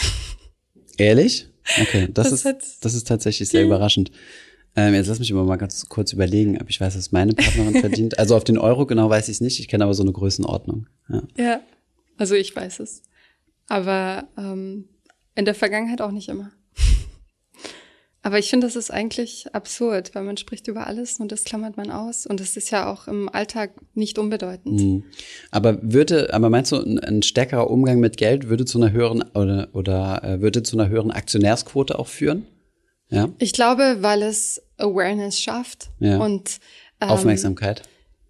Ehrlich? 0.98 1.48
Okay, 1.81 2.07
das, 2.13 2.29
das 2.29 2.45
ist, 2.45 2.86
das 2.86 2.93
ist 2.93 3.07
tatsächlich 3.07 3.50
sehr 3.50 3.63
überraschend. 3.63 4.12
Ähm, 4.75 4.93
jetzt 4.93 5.07
lass 5.07 5.19
mich 5.19 5.29
immer 5.29 5.43
mal 5.43 5.57
ganz 5.57 5.88
kurz 5.88 6.13
überlegen, 6.13 6.60
ob 6.60 6.69
ich 6.69 6.81
weiß, 6.81 6.98
was 6.98 7.12
meine 7.12 7.33
Partnerin 7.33 7.75
verdient. 7.79 8.19
Also 8.19 8.36
auf 8.36 8.43
den 8.43 8.57
Euro 8.57 8.86
genau 8.86 9.10
weiß 9.10 9.29
ich 9.29 9.36
es 9.36 9.41
nicht. 9.41 9.60
Ich 9.60 9.67
kenne 9.67 9.83
aber 9.83 9.93
so 9.93 10.03
eine 10.03 10.12
Größenordnung. 10.12 10.88
Ja, 11.10 11.24
ja 11.38 11.62
also 12.17 12.36
ich 12.36 12.55
weiß 12.55 12.79
es. 12.79 13.03
Aber 13.67 14.27
ähm, 14.38 14.89
in 15.36 15.45
der 15.45 15.55
Vergangenheit 15.55 16.01
auch 16.01 16.12
nicht 16.12 16.29
immer. 16.29 16.51
Aber 18.25 18.39
ich 18.39 18.50
finde, 18.50 18.65
das 18.65 18.77
ist 18.77 18.89
eigentlich 18.89 19.53
absurd, 19.53 20.15
weil 20.15 20.24
man 20.24 20.38
spricht 20.38 20.70
über 20.70 20.88
alles 20.88 21.20
und 21.20 21.34
das 21.34 21.44
klammert 21.44 21.75
man 21.75 21.92
aus. 21.92 22.25
Und 22.25 22.39
das 22.39 22.56
ist 22.56 22.72
ja 22.72 22.89
auch 22.89 23.10
im 23.10 23.27
Alltag 23.27 23.72
nicht 23.96 24.18
unbedeutend. 24.18 24.80
Mhm. 24.80 25.03
Aber 25.51 25.77
würde, 25.82 26.34
aber 26.34 26.50
meinst 26.50 26.72
du, 26.72 26.77
ein, 26.77 27.00
ein, 27.00 27.22
stärkerer 27.22 27.70
Umgang 27.70 28.00
mit 28.00 28.15
Geld 28.15 28.48
würde 28.48 28.63
zu 28.63 28.82
einer 28.82 28.94
höheren 28.94 29.24
oder, 29.34 29.68
oder 29.74 30.24
äh, 30.24 30.42
würde 30.42 30.63
zu 30.63 30.80
einer 30.80 30.88
höheren 30.88 31.12
Aktionärsquote 31.12 32.00
auch 32.00 32.08
führen? 32.08 32.46
Ja. 33.10 33.27
Ich 33.39 33.51
glaube, 33.51 33.98
weil 34.00 34.24
es 34.24 34.62
Awareness 34.77 35.39
schafft 35.39 35.89
ja. 36.00 36.18
und 36.18 36.60
ähm, 37.01 37.10
Aufmerksamkeit. 37.10 37.84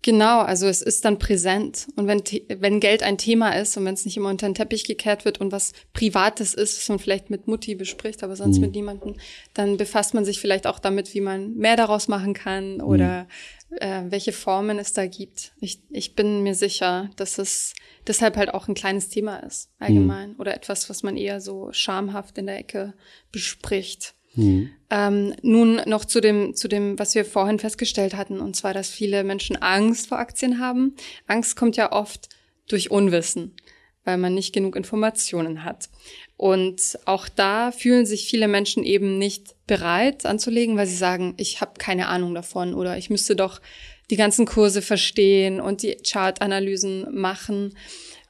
Genau, 0.03 0.41
also 0.41 0.67
es 0.67 0.81
ist 0.81 1.05
dann 1.05 1.17
präsent. 1.17 1.87
Und 1.95 2.07
wenn, 2.07 2.21
wenn 2.59 2.81
Geld 2.81 3.03
ein 3.03 3.17
Thema 3.17 3.53
ist 3.53 3.77
und 3.77 3.85
wenn 3.85 3.93
es 3.93 4.03
nicht 4.03 4.17
immer 4.17 4.29
unter 4.29 4.47
den 4.47 4.53
Teppich 4.53 4.83
gekehrt 4.83 5.23
wird 5.23 5.39
und 5.39 5.53
was 5.53 5.71
Privates 5.93 6.53
ist, 6.53 6.77
was 6.77 6.89
man 6.89 6.99
vielleicht 6.99 7.29
mit 7.29 7.47
Mutti 7.47 7.73
bespricht, 7.73 8.21
aber 8.21 8.35
sonst 8.35 8.57
mhm. 8.57 8.63
mit 8.63 8.75
niemandem, 8.75 9.15
dann 9.53 9.77
befasst 9.77 10.13
man 10.13 10.25
sich 10.25 10.41
vielleicht 10.41 10.67
auch 10.67 10.79
damit, 10.79 11.13
wie 11.13 11.21
man 11.21 11.55
mehr 11.55 11.77
daraus 11.77 12.09
machen 12.09 12.33
kann 12.33 12.81
oder 12.81 13.27
mhm. 13.69 13.77
äh, 13.77 14.11
welche 14.11 14.33
Formen 14.33 14.77
es 14.77 14.91
da 14.91 15.07
gibt. 15.07 15.53
Ich, 15.61 15.79
ich 15.89 16.15
bin 16.15 16.43
mir 16.43 16.53
sicher, 16.53 17.09
dass 17.15 17.37
es 17.37 17.73
deshalb 18.05 18.35
halt 18.35 18.53
auch 18.53 18.67
ein 18.67 18.75
kleines 18.75 19.07
Thema 19.07 19.37
ist, 19.37 19.69
allgemein. 19.79 20.31
Mhm. 20.31 20.39
Oder 20.39 20.53
etwas, 20.53 20.89
was 20.89 21.03
man 21.03 21.15
eher 21.15 21.39
so 21.39 21.69
schamhaft 21.71 22.37
in 22.37 22.47
der 22.47 22.59
Ecke 22.59 22.93
bespricht. 23.31 24.15
Mhm. 24.35 24.69
Ähm, 24.89 25.33
nun 25.41 25.81
noch 25.85 26.05
zu 26.05 26.21
dem, 26.21 26.55
zu 26.55 26.67
dem, 26.67 26.99
was 26.99 27.15
wir 27.15 27.25
vorhin 27.25 27.59
festgestellt 27.59 28.15
hatten, 28.15 28.39
und 28.39 28.55
zwar, 28.55 28.73
dass 28.73 28.89
viele 28.89 29.23
Menschen 29.23 29.55
Angst 29.61 30.07
vor 30.07 30.19
Aktien 30.19 30.59
haben. 30.59 30.95
Angst 31.27 31.55
kommt 31.55 31.75
ja 31.77 31.91
oft 31.91 32.29
durch 32.67 32.91
Unwissen, 32.91 33.55
weil 34.03 34.17
man 34.17 34.33
nicht 34.33 34.53
genug 34.53 34.75
Informationen 34.75 35.63
hat. 35.63 35.89
Und 36.37 36.99
auch 37.05 37.29
da 37.29 37.71
fühlen 37.71 38.05
sich 38.05 38.27
viele 38.27 38.47
Menschen 38.47 38.83
eben 38.83 39.17
nicht 39.17 39.55
bereit 39.65 40.25
anzulegen, 40.25 40.77
weil 40.77 40.87
sie 40.87 40.95
sagen, 40.95 41.35
ich 41.37 41.61
habe 41.61 41.73
keine 41.77 42.07
Ahnung 42.07 42.33
davon 42.33 42.73
oder 42.73 42.97
ich 42.97 43.09
müsste 43.09 43.35
doch 43.35 43.61
die 44.09 44.17
ganzen 44.17 44.45
Kurse 44.45 44.81
verstehen 44.81 45.61
und 45.61 45.81
die 45.81 45.95
Chartanalysen 46.05 47.07
machen. 47.15 47.75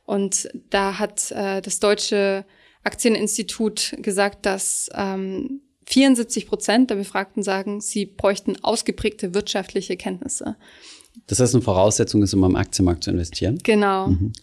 Und 0.05 0.49
da 0.69 0.99
hat 0.99 1.31
äh, 1.31 1.61
das 1.61 1.79
Deutsche 1.79 2.45
Aktieninstitut 2.83 3.95
gesagt, 3.99 4.45
dass 4.45 4.89
ähm, 4.93 5.62
74 5.85 6.47
Prozent 6.47 6.89
der 6.89 6.95
Befragten 6.95 7.43
sagen, 7.43 7.81
sie 7.81 8.05
bräuchten 8.05 8.63
ausgeprägte 8.63 9.33
wirtschaftliche 9.33 9.97
Kenntnisse. 9.97 10.55
Das 11.27 11.39
heißt, 11.39 11.53
eine 11.53 11.63
Voraussetzung 11.63 12.23
ist, 12.23 12.33
um 12.33 12.43
am 12.43 12.55
Aktienmarkt 12.55 13.03
zu 13.03 13.11
investieren? 13.11 13.59
Genau. 13.63 14.07
Mhm. 14.07 14.33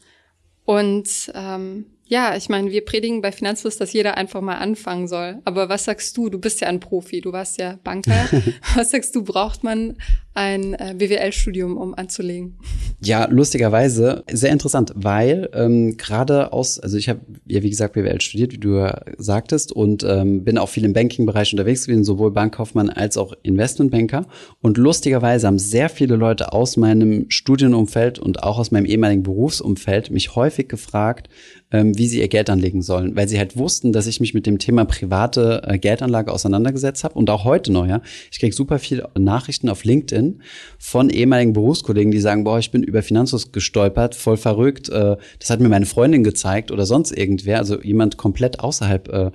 Und 0.65 1.33
ähm, 1.35 1.87
ja, 2.11 2.37
ich 2.37 2.49
meine, 2.49 2.73
wir 2.73 2.85
predigen 2.85 3.23
bei 3.23 3.31
Finanzfluss, 3.31 3.77
dass 3.77 3.93
jeder 3.93 4.17
einfach 4.17 4.41
mal 4.41 4.57
anfangen 4.57 5.07
soll. 5.07 5.39
Aber 5.45 5.69
was 5.69 5.85
sagst 5.85 6.17
du? 6.17 6.29
Du 6.29 6.41
bist 6.41 6.61
ja 6.61 6.67
ein 6.67 6.81
Profi, 6.81 7.21
du 7.21 7.33
warst 7.33 7.57
ja 7.61 7.79
Banker. 7.85 8.29
was 8.75 8.91
sagst 8.91 9.15
du, 9.15 9.23
braucht 9.23 9.63
man 9.63 9.95
ein 10.35 10.75
äh, 10.75 10.95
BWL-Studium, 10.97 11.77
um 11.77 11.95
anzulegen? 11.95 12.59
Ja, 13.01 13.27
lustigerweise 13.31 14.25
sehr 14.31 14.51
interessant, 14.51 14.93
weil 14.97 15.51
ähm, 15.55 15.97
gerade 15.97 16.53
aus, 16.53 16.81
also 16.81 16.99
ich 16.99 17.09
habe 17.09 17.21
ja 17.47 17.63
wie 17.63 17.71
gesagt 17.71 17.95
BWL 17.95 18.21
studiert, 18.21 18.53
wie 18.53 18.59
du 18.59 18.79
ja 18.79 19.03
sagtest, 19.19 19.71
und 19.71 20.03
ähm, 20.03 20.43
bin 20.45 20.59
auch 20.59 20.69
viel 20.69 20.85
im 20.85 20.93
Banking-Bereich 20.93 21.53
unterwegs 21.53 21.87
gewesen, 21.87 22.05
sowohl 22.05 22.33
Bankkaufmann 22.33 22.91
als 22.91 23.17
auch 23.19 23.35
Investmentbanker. 23.43 24.27
Und 24.61 24.79
lustigerweise 24.79 25.47
haben 25.47 25.59
sehr 25.59 25.89
viele 25.89 26.17
Leute 26.17 26.53
aus 26.53 26.77
meinem 26.77 27.27
Studienumfeld 27.29 28.19
und 28.19 28.43
auch 28.43 28.59
aus 28.59 28.73
meinem 28.73 28.87
ehemaligen 28.87 29.23
Berufsumfeld 29.23 30.11
mich 30.11 30.35
häufig 30.35 30.69
gefragt, 30.69 31.29
ähm, 31.73 31.97
wie 32.01 32.09
sie 32.09 32.21
ihr 32.21 32.29
Geld 32.29 32.49
anlegen 32.49 32.81
sollen, 32.81 33.15
weil 33.15 33.29
sie 33.29 33.39
halt 33.39 33.59
wussten, 33.59 33.93
dass 33.93 34.07
ich 34.07 34.21
mich 34.21 34.33
mit 34.33 34.47
dem 34.47 34.59
Thema 34.59 34.87
private 34.87 35.63
äh, 35.67 35.79
Geldanlage 35.79 36.33
auseinandergesetzt 36.33 37.05
habe 37.05 37.15
und 37.15 37.29
auch 37.29 37.45
heute 37.45 37.71
noch, 37.71 37.87
ja. 37.87 38.01
Ich 38.33 38.41
kriege 38.41 38.55
super 38.55 38.79
viel 38.79 39.05
Nachrichten 39.19 39.69
auf 39.69 39.85
LinkedIn 39.85 40.41
von 40.79 41.11
ehemaligen 41.11 41.53
Berufskollegen, 41.53 42.11
die 42.11 42.21
sagen, 42.21 42.43
boah, 42.43 42.59
ich 42.59 42.71
bin 42.71 42.83
über 42.83 43.03
Finanzfluss 43.03 43.53
gestolpert, 43.53 44.15
voll 44.15 44.39
verrückt, 44.39 44.89
äh, 44.89 45.19
das 45.39 45.51
hat 45.51 45.61
mir 45.61 45.69
meine 45.69 45.85
Freundin 45.85 46.25
gezeigt 46.25 46.71
oder 46.71 46.87
sonst 46.87 47.13
irgendwer, 47.13 47.59
also 47.59 47.79
jemand 47.83 48.17
komplett 48.17 48.61
außerhalb 48.61 49.09
äh, 49.11 49.31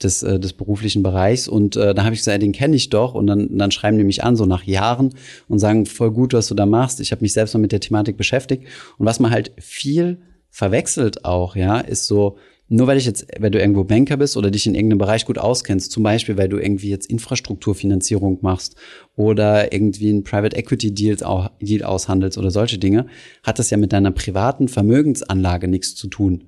des, 0.00 0.22
äh, 0.22 0.38
des 0.38 0.52
beruflichen 0.52 1.02
Bereichs. 1.02 1.48
Und 1.48 1.74
äh, 1.74 1.94
da 1.94 2.04
habe 2.04 2.14
ich 2.14 2.20
gesagt, 2.20 2.42
den 2.42 2.52
kenne 2.52 2.76
ich 2.76 2.90
doch. 2.90 3.14
Und 3.14 3.26
dann, 3.26 3.58
dann 3.58 3.72
schreiben 3.72 3.98
die 3.98 4.04
mich 4.04 4.22
an, 4.22 4.36
so 4.36 4.46
nach 4.46 4.62
Jahren, 4.62 5.14
und 5.48 5.58
sagen, 5.58 5.84
voll 5.86 6.12
gut, 6.12 6.32
was 6.32 6.46
du 6.46 6.54
da 6.54 6.66
machst. 6.66 7.00
Ich 7.00 7.10
habe 7.10 7.22
mich 7.22 7.32
selbst 7.32 7.54
mal 7.54 7.60
mit 7.60 7.72
der 7.72 7.80
Thematik 7.80 8.16
beschäftigt. 8.16 8.64
Und 8.98 9.06
was 9.06 9.18
man 9.18 9.32
halt 9.32 9.50
viel 9.58 10.18
verwechselt 10.54 11.24
auch, 11.24 11.56
ja, 11.56 11.80
ist 11.80 12.06
so, 12.06 12.38
nur 12.68 12.86
weil 12.86 12.96
ich 12.96 13.06
jetzt, 13.06 13.26
wenn 13.40 13.50
du 13.50 13.58
irgendwo 13.58 13.82
Banker 13.82 14.16
bist 14.16 14.36
oder 14.36 14.52
dich 14.52 14.68
in 14.68 14.76
irgendeinem 14.76 14.98
Bereich 14.98 15.24
gut 15.24 15.36
auskennst, 15.36 15.90
zum 15.90 16.04
Beispiel, 16.04 16.36
weil 16.36 16.48
du 16.48 16.58
irgendwie 16.58 16.90
jetzt 16.90 17.10
Infrastrukturfinanzierung 17.10 18.38
machst 18.40 18.76
oder 19.16 19.72
irgendwie 19.72 20.12
ein 20.12 20.22
Private 20.22 20.56
Equity 20.56 20.94
Deal, 20.94 21.16
Deal 21.60 21.82
aushandelst 21.82 22.38
oder 22.38 22.52
solche 22.52 22.78
Dinge, 22.78 23.06
hat 23.42 23.58
das 23.58 23.70
ja 23.70 23.76
mit 23.76 23.92
deiner 23.92 24.12
privaten 24.12 24.68
Vermögensanlage 24.68 25.66
nichts 25.66 25.96
zu 25.96 26.06
tun. 26.06 26.44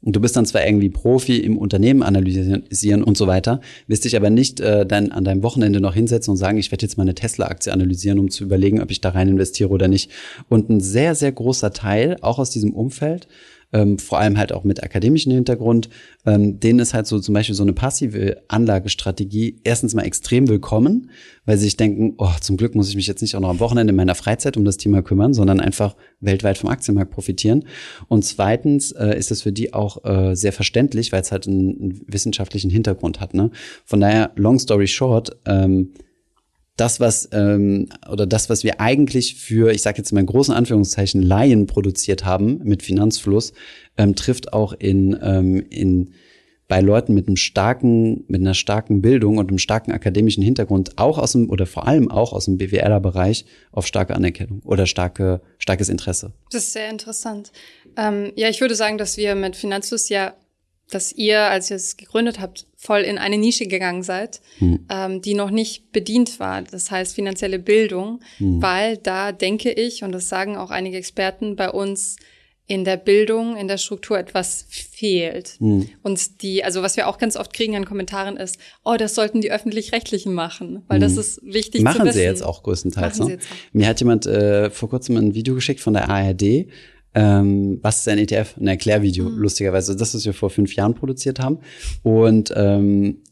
Und 0.00 0.14
du 0.14 0.20
bist 0.20 0.36
dann 0.36 0.46
zwar 0.46 0.64
irgendwie 0.64 0.90
Profi 0.90 1.38
im 1.38 1.58
Unternehmen 1.58 2.04
analysieren 2.04 3.02
und 3.02 3.16
so 3.16 3.26
weiter, 3.26 3.60
wirst 3.88 4.04
dich 4.04 4.16
aber 4.16 4.30
nicht 4.30 4.60
äh, 4.60 4.86
dann 4.86 5.10
an 5.10 5.24
deinem 5.24 5.42
Wochenende 5.42 5.80
noch 5.80 5.92
hinsetzen 5.92 6.30
und 6.30 6.36
sagen, 6.36 6.56
ich 6.56 6.70
werde 6.70 6.86
jetzt 6.86 6.96
mal 6.96 7.02
eine 7.02 7.16
Tesla-Aktie 7.16 7.72
analysieren, 7.72 8.20
um 8.20 8.30
zu 8.30 8.44
überlegen, 8.44 8.80
ob 8.80 8.92
ich 8.92 9.00
da 9.00 9.10
rein 9.10 9.28
investiere 9.28 9.70
oder 9.70 9.88
nicht. 9.88 10.10
Und 10.48 10.70
ein 10.70 10.80
sehr, 10.80 11.16
sehr 11.16 11.32
großer 11.32 11.72
Teil, 11.72 12.16
auch 12.20 12.38
aus 12.38 12.50
diesem 12.50 12.72
Umfeld, 12.72 13.26
ähm, 13.72 13.98
vor 13.98 14.18
allem 14.18 14.38
halt 14.38 14.52
auch 14.52 14.64
mit 14.64 14.82
akademischem 14.82 15.32
Hintergrund, 15.32 15.88
ähm, 16.24 16.58
denen 16.58 16.78
ist 16.78 16.94
halt 16.94 17.06
so 17.06 17.18
zum 17.20 17.34
Beispiel 17.34 17.54
so 17.54 17.62
eine 17.62 17.72
passive 17.72 18.42
Anlagestrategie 18.48 19.60
erstens 19.64 19.94
mal 19.94 20.02
extrem 20.02 20.48
willkommen, 20.48 21.10
weil 21.44 21.58
sie 21.58 21.64
sich 21.64 21.76
denken, 21.76 22.14
oh, 22.18 22.32
zum 22.40 22.56
Glück 22.56 22.74
muss 22.74 22.88
ich 22.88 22.96
mich 22.96 23.06
jetzt 23.06 23.20
nicht 23.20 23.34
auch 23.36 23.40
noch 23.40 23.50
am 23.50 23.60
Wochenende 23.60 23.90
in 23.90 23.96
meiner 23.96 24.14
Freizeit 24.14 24.56
um 24.56 24.64
das 24.64 24.78
Thema 24.78 25.02
kümmern, 25.02 25.34
sondern 25.34 25.60
einfach 25.60 25.96
weltweit 26.20 26.58
vom 26.58 26.70
Aktienmarkt 26.70 27.10
profitieren. 27.10 27.64
Und 28.08 28.24
zweitens 28.24 28.92
äh, 28.92 29.16
ist 29.18 29.30
es 29.30 29.42
für 29.42 29.52
die 29.52 29.74
auch 29.74 30.04
äh, 30.04 30.34
sehr 30.34 30.52
verständlich, 30.52 31.12
weil 31.12 31.20
es 31.20 31.32
halt 31.32 31.46
einen, 31.46 31.80
einen, 31.80 32.00
wissenschaftlichen 32.06 32.70
Hintergrund 32.70 33.20
hat. 33.20 33.34
Ne? 33.34 33.50
Von 33.84 34.00
daher, 34.00 34.32
long 34.36 34.58
story 34.58 34.86
short, 34.86 35.36
ähm, 35.46 35.92
das, 36.80 37.00
was 37.00 37.28
ähm, 37.32 37.88
oder 38.10 38.26
das, 38.26 38.48
was 38.48 38.64
wir 38.64 38.80
eigentlich 38.80 39.34
für, 39.34 39.72
ich 39.72 39.82
sage 39.82 39.98
jetzt 39.98 40.12
mal 40.12 40.20
in 40.20 40.26
großen 40.26 40.54
Anführungszeichen, 40.54 41.22
Laien 41.22 41.66
produziert 41.66 42.24
haben 42.24 42.60
mit 42.64 42.82
Finanzfluss, 42.82 43.52
ähm, 43.96 44.14
trifft 44.14 44.52
auch 44.52 44.72
in, 44.72 45.18
ähm, 45.22 45.66
in 45.70 46.12
bei 46.68 46.80
Leuten 46.82 47.14
mit 47.14 47.26
einem 47.26 47.36
starken, 47.36 48.24
mit 48.28 48.42
einer 48.42 48.52
starken 48.52 49.00
Bildung 49.00 49.38
und 49.38 49.48
einem 49.48 49.58
starken 49.58 49.90
akademischen 49.90 50.42
Hintergrund 50.42 50.98
auch 50.98 51.18
aus 51.18 51.32
dem 51.32 51.48
oder 51.48 51.64
vor 51.64 51.88
allem 51.88 52.10
auch 52.10 52.34
aus 52.34 52.44
dem 52.44 52.58
BWLer 52.58 53.00
Bereich 53.00 53.46
auf 53.72 53.86
starke 53.86 54.14
Anerkennung 54.14 54.60
oder 54.64 54.86
starke, 54.86 55.40
starkes 55.58 55.88
Interesse. 55.88 56.32
Das 56.52 56.64
ist 56.64 56.74
sehr 56.74 56.90
interessant. 56.90 57.52
Ähm, 57.96 58.32
ja, 58.36 58.50
ich 58.50 58.60
würde 58.60 58.74
sagen, 58.74 58.98
dass 58.98 59.16
wir 59.16 59.34
mit 59.34 59.56
Finanzfluss 59.56 60.10
ja, 60.10 60.34
dass 60.90 61.10
ihr, 61.12 61.40
als 61.40 61.70
ihr 61.70 61.76
es 61.76 61.96
gegründet 61.96 62.38
habt, 62.38 62.66
voll 62.80 63.00
in 63.00 63.18
eine 63.18 63.36
Nische 63.36 63.66
gegangen 63.66 64.04
seid, 64.04 64.40
hm. 64.58 64.86
ähm, 64.88 65.20
die 65.20 65.34
noch 65.34 65.50
nicht 65.50 65.90
bedient 65.90 66.38
war. 66.38 66.62
Das 66.62 66.92
heißt 66.92 67.14
finanzielle 67.14 67.58
Bildung, 67.58 68.20
hm. 68.38 68.62
weil 68.62 68.96
da 68.96 69.32
denke 69.32 69.72
ich, 69.72 70.04
und 70.04 70.12
das 70.12 70.28
sagen 70.28 70.56
auch 70.56 70.70
einige 70.70 70.96
Experten 70.96 71.56
bei 71.56 71.70
uns, 71.70 72.16
in 72.68 72.84
der 72.84 72.98
Bildung, 72.98 73.56
in 73.56 73.66
der 73.66 73.78
Struktur 73.78 74.18
etwas 74.18 74.66
fehlt. 74.68 75.56
Hm. 75.58 75.88
Und 76.02 76.42
die, 76.42 76.62
also 76.62 76.82
was 76.82 76.96
wir 76.98 77.08
auch 77.08 77.16
ganz 77.18 77.34
oft 77.34 77.54
kriegen 77.54 77.74
an 77.74 77.86
Kommentaren 77.86 78.36
ist, 78.36 78.58
oh, 78.84 78.96
das 78.96 79.14
sollten 79.14 79.40
die 79.40 79.50
öffentlich-rechtlichen 79.50 80.34
machen, 80.34 80.82
weil 80.86 80.96
hm. 80.96 81.00
das 81.00 81.16
ist 81.16 81.40
wichtig 81.42 81.82
Machen 81.82 82.00
zu 82.00 82.06
wissen. 82.06 82.18
sie 82.18 82.24
jetzt 82.24 82.44
auch 82.44 82.62
größtenteils. 82.62 83.18
Machen 83.18 83.32
ne? 83.32 83.38
Mir 83.72 83.88
hat 83.88 84.00
jemand 84.00 84.26
äh, 84.26 84.70
vor 84.70 84.90
kurzem 84.90 85.16
ein 85.16 85.34
Video 85.34 85.54
geschickt 85.54 85.80
von 85.80 85.94
der 85.94 86.10
ARD, 86.10 86.68
ähm, 87.18 87.80
was 87.82 87.98
ist 87.98 88.08
ein 88.08 88.18
ETF? 88.18 88.56
Ein 88.58 88.68
Erklärvideo, 88.68 89.28
mhm. 89.28 89.38
lustigerweise. 89.38 89.96
Das, 89.96 90.14
was 90.14 90.24
wir 90.24 90.34
vor 90.34 90.50
fünf 90.50 90.76
Jahren 90.76 90.94
produziert 90.94 91.40
haben. 91.40 91.58
Und 92.04 92.52
ähm, 92.54 93.22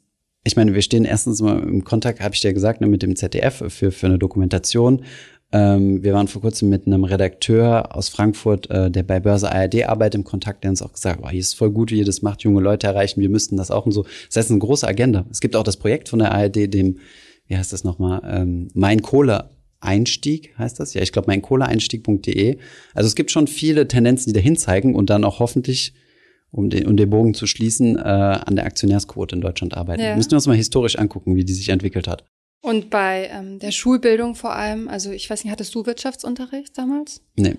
ich 0.43 0.57
meine, 0.57 0.75
wir 0.75 0.83
stehen 0.83 1.05
erstens 1.05 1.41
mal 1.41 1.63
im 1.63 1.85
Kontakt, 1.85 2.21
habe 2.21 2.35
ich 2.35 2.41
dir 2.41 2.53
gesagt, 2.53 2.81
ne, 2.81 2.89
mit 2.89 3.03
dem 3.03 3.15
ZDF 3.15 3.63
für, 3.69 3.93
für 3.93 4.07
eine 4.07 4.19
Dokumentation. 4.19 5.05
Ähm, 5.53 6.03
wir 6.03 6.15
waren 6.15 6.27
vor 6.27 6.43
kurzem 6.43 6.69
mit 6.69 6.89
einem 6.89 7.05
Redakteur 7.05 7.95
aus 7.95 8.09
Frankfurt, 8.09 8.69
äh, 8.71 8.91
der 8.91 9.05
bei 9.05 9.21
Börse 9.21 9.53
ARD 9.53 9.85
arbeitet, 9.89 10.17
im 10.17 10.25
Kontakt, 10.25 10.65
der 10.65 10.71
uns 10.71 10.83
auch 10.83 10.93
gesagt 10.93 11.19
hat, 11.19 11.25
oh, 11.25 11.31
hier 11.31 11.39
ist 11.39 11.55
voll 11.55 11.71
gut, 11.71 11.93
wie 11.93 11.99
ihr 11.99 12.05
das 12.05 12.23
macht, 12.23 12.43
junge 12.43 12.61
Leute 12.61 12.89
erreichen, 12.89 13.21
wir 13.21 13.29
müssten 13.29 13.57
das 13.57 13.71
auch 13.71 13.87
und 13.87 13.93
so. 13.93 14.05
Das 14.27 14.37
heißt, 14.37 14.51
eine 14.51 14.59
große 14.59 14.87
Agenda. 14.87 15.27
Es 15.31 15.41
gibt 15.41 15.55
auch 15.55 15.63
das 15.63 15.77
Projekt 15.77 16.09
von 16.09 16.19
der 16.19 16.33
ARD, 16.33 16.75
dem, 16.75 16.99
wie 17.47 17.57
heißt 17.57 17.73
das 17.73 17.85
nochmal, 17.85 18.21
ähm, 18.27 18.69
Mein 18.75 19.03
Kohle 19.03 19.51
Einstieg 19.81 20.57
heißt 20.59 20.81
das? 20.81 20.95
Ja, 20.95 21.03
ich 21.03 21.13
glaube, 21.13 21.27
mein 21.29 21.43
Kohleeinstieg.de. 21.43 22.59
Also 22.95 23.07
es 23.07 23.15
gibt 23.15 23.31
schon 23.31 23.47
viele 23.47 23.89
Tendenzen, 23.89 24.31
die 24.31 24.35
dahin 24.35 24.57
zeigen 24.57 24.95
und 24.95 25.11
dann 25.11 25.25
auch 25.25 25.39
hoffentlich, 25.39 25.95
um 26.51 26.71
den, 26.71 26.87
um 26.87 26.97
den 26.97 27.11
Bogen 27.11 27.35
zu 27.35 27.47
schließen, 27.47 27.97
äh, 27.97 28.01
an 28.01 28.57
der 28.57 28.65
Aktionärsquote 28.65 29.35
in 29.37 29.41
Deutschland 29.41 29.77
arbeiten. 29.77 30.03
Ja. 30.03 30.17
Müssen 30.17 30.31
wir 30.31 30.37
uns 30.37 30.47
mal 30.47 30.57
historisch 30.57 30.97
angucken, 30.97 31.37
wie 31.37 31.45
die 31.45 31.53
sich 31.53 31.69
entwickelt 31.69 32.09
hat. 32.09 32.25
Und 32.63 32.91
bei 32.91 33.31
ähm, 33.33 33.59
der 33.59 33.71
Schulbildung 33.71 34.35
vor 34.35 34.55
allem, 34.55 34.89
also 34.89 35.13
ich 35.13 35.31
weiß 35.31 35.45
nicht, 35.45 35.53
hattest 35.53 35.75
du 35.75 35.87
Wirtschaftsunterricht 35.87 36.77
damals? 36.77 37.23
Nee. 37.37 37.57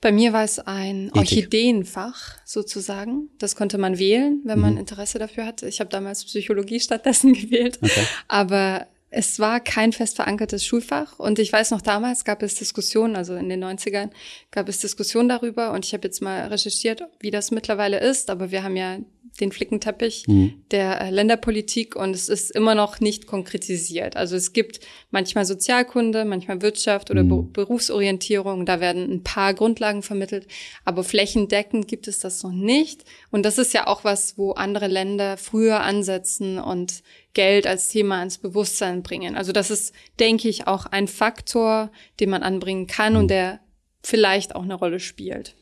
Bei 0.00 0.12
mir 0.12 0.32
war 0.32 0.44
es 0.44 0.58
ein 0.58 1.06
Ethik. 1.06 1.16
Orchideenfach 1.16 2.36
sozusagen. 2.44 3.30
Das 3.38 3.56
konnte 3.56 3.78
man 3.78 3.98
wählen, 3.98 4.40
wenn 4.44 4.58
man 4.58 4.74
mhm. 4.74 4.80
Interesse 4.80 5.18
dafür 5.18 5.46
hatte. 5.46 5.68
Ich 5.68 5.80
habe 5.80 5.90
damals 5.90 6.24
Psychologie 6.24 6.80
stattdessen 6.80 7.32
gewählt. 7.40 7.78
Okay. 7.80 8.06
Aber 8.28 8.86
es 9.16 9.38
war 9.38 9.60
kein 9.60 9.94
fest 9.94 10.16
verankertes 10.16 10.62
Schulfach 10.62 11.18
und 11.18 11.38
ich 11.38 11.50
weiß 11.50 11.70
noch 11.70 11.80
damals 11.80 12.26
gab 12.26 12.42
es 12.42 12.54
Diskussionen, 12.54 13.16
also 13.16 13.34
in 13.34 13.48
den 13.48 13.64
90ern 13.64 14.10
gab 14.50 14.68
es 14.68 14.80
Diskussionen 14.80 15.30
darüber 15.30 15.72
und 15.72 15.86
ich 15.86 15.94
habe 15.94 16.06
jetzt 16.06 16.20
mal 16.20 16.48
recherchiert, 16.48 17.02
wie 17.20 17.30
das 17.30 17.50
mittlerweile 17.50 17.98
ist, 17.98 18.28
aber 18.28 18.50
wir 18.50 18.62
haben 18.62 18.76
ja 18.76 18.98
den 19.40 19.52
Flickenteppich 19.52 20.26
mhm. 20.28 20.62
der 20.70 21.00
äh, 21.00 21.10
Länderpolitik 21.10 21.96
und 21.96 22.14
es 22.14 22.28
ist 22.28 22.50
immer 22.50 22.74
noch 22.74 23.00
nicht 23.00 23.26
konkretisiert. 23.26 24.16
Also 24.16 24.36
es 24.36 24.52
gibt 24.52 24.80
manchmal 25.10 25.44
Sozialkunde, 25.44 26.24
manchmal 26.24 26.62
Wirtschaft 26.62 27.10
oder 27.10 27.22
mhm. 27.22 27.52
Berufsorientierung, 27.52 28.66
da 28.66 28.80
werden 28.80 29.10
ein 29.10 29.22
paar 29.22 29.54
Grundlagen 29.54 30.02
vermittelt, 30.02 30.46
aber 30.84 31.04
flächendeckend 31.04 31.88
gibt 31.88 32.06
es 32.06 32.18
das 32.18 32.42
noch 32.42 32.52
nicht 32.52 33.04
und 33.30 33.44
das 33.44 33.56
ist 33.56 33.72
ja 33.72 33.86
auch 33.86 34.04
was, 34.04 34.36
wo 34.36 34.52
andere 34.52 34.88
Länder 34.88 35.38
früher 35.38 35.80
ansetzen 35.80 36.58
und 36.58 37.02
Geld 37.36 37.66
als 37.66 37.88
Thema 37.88 38.22
ins 38.22 38.38
Bewusstsein 38.38 39.02
bringen. 39.02 39.36
Also 39.36 39.52
das 39.52 39.70
ist, 39.70 39.94
denke 40.18 40.48
ich, 40.48 40.66
auch 40.66 40.86
ein 40.86 41.06
Faktor, 41.06 41.92
den 42.18 42.30
man 42.30 42.42
anbringen 42.42 42.86
kann 42.86 43.12
mhm. 43.12 43.18
und 43.18 43.28
der 43.28 43.60
vielleicht 44.02 44.56
auch 44.56 44.62
eine 44.62 44.74
Rolle 44.74 45.00
spielt. 45.00 45.54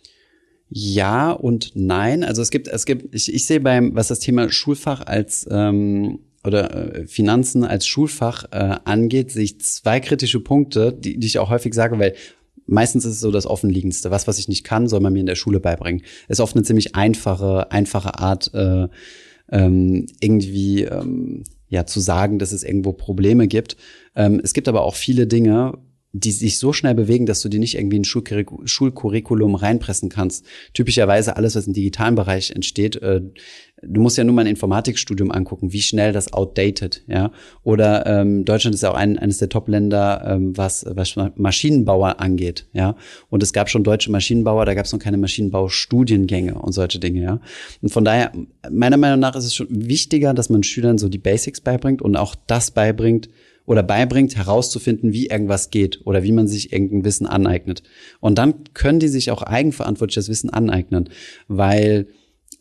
Ja 0.69 1.33
und 1.33 1.73
nein. 1.75 2.23
Also 2.23 2.43
es 2.43 2.51
gibt, 2.51 2.69
es 2.69 2.87
gibt, 2.87 3.13
ich, 3.13 3.33
ich 3.35 3.45
sehe 3.47 3.59
beim, 3.59 3.97
was 3.97 4.07
das 4.07 4.21
Thema 4.21 4.49
Schulfach 4.51 5.05
als 5.05 5.49
ähm, 5.51 6.21
oder 6.45 6.95
äh, 6.95 7.07
Finanzen 7.09 7.65
als 7.65 7.89
Schulfach 7.89 8.45
äh, 8.53 8.77
angeht, 8.85 9.33
sehe 9.33 9.45
ich 9.45 9.61
zwei 9.61 9.99
kritische 9.99 10.39
Punkte, 10.39 10.93
die, 10.93 11.19
die 11.19 11.27
ich 11.27 11.41
auch 11.41 11.51
häufig 11.51 11.75
sage, 11.75 11.99
weil 11.99 12.15
meistens 12.67 13.05
ist 13.05 13.15
es 13.15 13.21
so 13.21 13.33
das 13.33 13.47
Offenliegendste. 13.47 14.13
Was, 14.13 14.29
was 14.29 14.39
ich 14.39 14.47
nicht 14.47 14.63
kann, 14.63 14.87
soll 14.87 15.01
man 15.01 15.13
mir 15.13 15.21
in 15.21 15.27
der 15.27 15.35
Schule 15.35 15.59
beibringen. 15.59 16.03
Ist 16.29 16.41
oft 16.41 16.55
eine 16.55 16.65
ziemlich 16.65 16.95
einfache, 16.95 17.73
einfache 17.73 18.19
Art, 18.21 18.55
äh, 18.55 18.87
ähm, 19.51 20.07
irgendwie 20.21 20.85
ähm, 20.85 21.45
ja 21.75 21.87
zu 21.87 22.01
sagen, 22.01 22.39
dass 22.39 22.53
es 22.53 22.63
irgendwo 22.63 22.93
Probleme 22.93 23.47
gibt. 23.47 23.77
Ähm, 24.17 24.41
es 24.43 24.55
gibt 24.55 24.69
aber 24.69 24.83
auch 24.83 24.95
viele 24.95 25.27
Dinge, 25.27 25.77
die 26.17 26.31
sich 26.31 26.59
so 26.59 26.73
schnell 26.73 26.95
bewegen, 26.95 27.27
dass 27.27 27.43
du 27.43 27.49
die 27.49 27.59
nicht 27.59 27.77
irgendwie 27.77 27.97
in 27.97 28.03
ein 28.03 28.67
Schulcurriculum 28.67 29.57
reinpressen 29.57 30.09
kannst. 30.09 30.47
Typischerweise 30.73 31.37
alles, 31.37 31.57
was 31.57 31.67
im 31.67 31.73
digitalen 31.73 32.15
Bereich 32.15 32.53
entsteht, 32.53 32.95
äh, 33.03 33.21
du 33.83 34.01
musst 34.01 34.17
ja 34.17 34.23
nur 34.23 34.35
mal 34.35 34.43
ein 34.43 34.47
Informatikstudium 34.47 35.33
angucken, 35.33 35.73
wie 35.73 35.83
schnell 35.83 36.13
das 36.13 36.33
outdated, 36.33 37.03
ja. 37.09 37.33
Oder 37.65 38.07
ähm, 38.07 38.45
Deutschland 38.45 38.77
ist 38.77 38.83
ja 38.83 38.93
auch 38.93 38.97
ein, 38.97 39.19
eines 39.19 39.39
der 39.39 39.49
Top-Länder, 39.49 40.25
ähm, 40.25 40.57
was, 40.57 40.87
was 40.89 41.17
Maschinenbauer 41.35 42.21
angeht, 42.21 42.69
ja. 42.73 42.95
Und 43.29 43.43
es 43.43 43.53
gab 43.53 43.69
schon 43.69 43.83
deutsche 43.83 44.13
Maschinenbauer, 44.13 44.67
da 44.67 44.75
gab 44.75 44.87
es 44.87 44.93
noch 44.93 45.01
keine 45.01 45.17
Maschinenbaustudiengänge 45.17 46.55
und 46.55 46.73
solche 46.73 47.01
Dinge, 47.01 47.23
ja. 47.23 47.41
Und 47.83 47.89
von 47.89 48.05
daher, 48.05 48.31
meiner 48.71 48.99
Meinung 48.99 49.19
nach 49.19 49.35
ist 49.35 49.47
es 49.47 49.55
schon 49.55 49.67
wichtiger, 49.69 50.33
dass 50.33 50.49
man 50.49 50.63
Schülern 50.63 50.97
so 50.97 51.09
die 51.09 51.19
Basics 51.19 51.61
beibringt 51.61 52.03
und 52.03 52.15
auch 52.15 52.37
das 52.47 52.71
beibringt, 52.71 53.29
oder 53.67 53.83
beibringt, 53.83 54.37
herauszufinden, 54.37 55.13
wie 55.13 55.27
irgendwas 55.27 55.71
geht 55.71 56.01
oder 56.05 56.23
wie 56.23 56.33
man 56.33 56.49
sich 56.49 56.73
irgendein 56.73 57.05
Wissen 57.05 57.27
aneignet. 57.27 57.83
Und 58.21 58.39
dann 58.39 58.65
können 58.75 59.01
die 59.01 59.09
sich 59.09 59.31
auch 59.31 59.43
eigenverantwortlich 59.43 60.17
das 60.17 60.29
Wissen 60.29 60.51
aneignen, 60.51 61.09
weil 61.49 62.07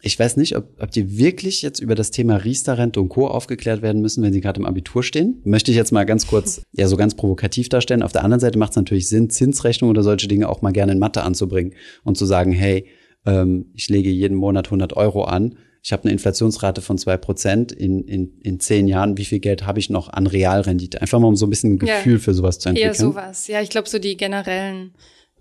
ich 0.06 0.20
weiß 0.20 0.36
nicht, 0.36 0.58
ob, 0.58 0.66
ob 0.82 0.92
die 0.92 1.18
wirklich 1.18 1.62
jetzt 1.62 1.80
über 1.80 1.96
das 1.96 2.12
Thema 2.12 2.36
Riester-Rente 2.36 3.00
und 3.00 3.08
Co. 3.08 3.28
aufgeklärt 3.28 3.82
werden 3.82 4.02
müssen, 4.02 4.22
wenn 4.22 4.34
sie 4.34 4.42
gerade 4.42 4.60
im 4.60 4.66
Abitur 4.66 5.02
stehen. 5.02 5.42
Möchte 5.46 5.72
ich 5.72 5.78
jetzt 5.78 5.94
mal 5.94 6.04
ganz 6.04 6.28
kurz, 6.28 6.62
ja, 6.74 6.88
so 6.88 6.98
ganz 6.98 7.16
provokativ 7.16 7.70
darstellen. 7.70 8.04
Auf 8.04 8.12
der 8.12 8.26
anderen 8.26 8.42
Seite 8.42 8.60
macht 8.60 8.72
es 8.72 8.76
natürlich 8.76 9.08
Sinn, 9.08 9.30
Zinsrechnung 9.30 9.90
oder 9.90 10.04
solche 10.04 10.28
Dinge 10.28 10.50
auch 10.50 10.62
mal 10.62 10.74
gerne 10.74 10.92
in 10.92 11.00
Mathe 11.00 11.24
anzubringen 11.24 11.74
und 12.04 12.18
zu 12.18 12.26
sagen, 12.26 12.52
hey, 12.52 12.86
ähm, 13.26 13.68
ich 13.76 13.90
lege 13.90 14.10
jeden 14.10 14.36
Monat 14.36 14.68
100 14.68 14.94
Euro 14.98 15.24
an 15.24 15.56
ich 15.84 15.92
habe 15.92 16.04
eine 16.04 16.14
Inflationsrate 16.14 16.82
von 16.82 16.98
zwei 16.98 17.18
Prozent 17.18 17.74
in, 17.74 18.08
in, 18.08 18.40
in 18.42 18.60
zehn 18.62 18.88
Jahren, 18.88 19.18
wie 19.18 19.26
viel 19.26 19.40
Geld 19.40 19.66
habe 19.66 19.80
ich 19.80 19.90
noch 19.90 20.08
an 20.08 20.28
Realrendite? 20.28 21.02
Einfach 21.02 21.20
mal 21.20 21.28
um 21.28 21.36
so 21.36 21.46
ein 21.46 21.50
bisschen 21.50 21.74
ein 21.74 21.80
Gefühl 21.80 22.14
ja, 22.14 22.20
für 22.20 22.34
sowas 22.34 22.58
zu 22.60 22.70
entwickeln. 22.70 22.94
Eher 22.94 22.96
sowas. 22.96 23.48
Ja, 23.48 23.62
ich 23.62 23.70
glaube, 23.70 23.90
so 23.90 24.00
die 24.00 24.16
generellen 24.16 24.94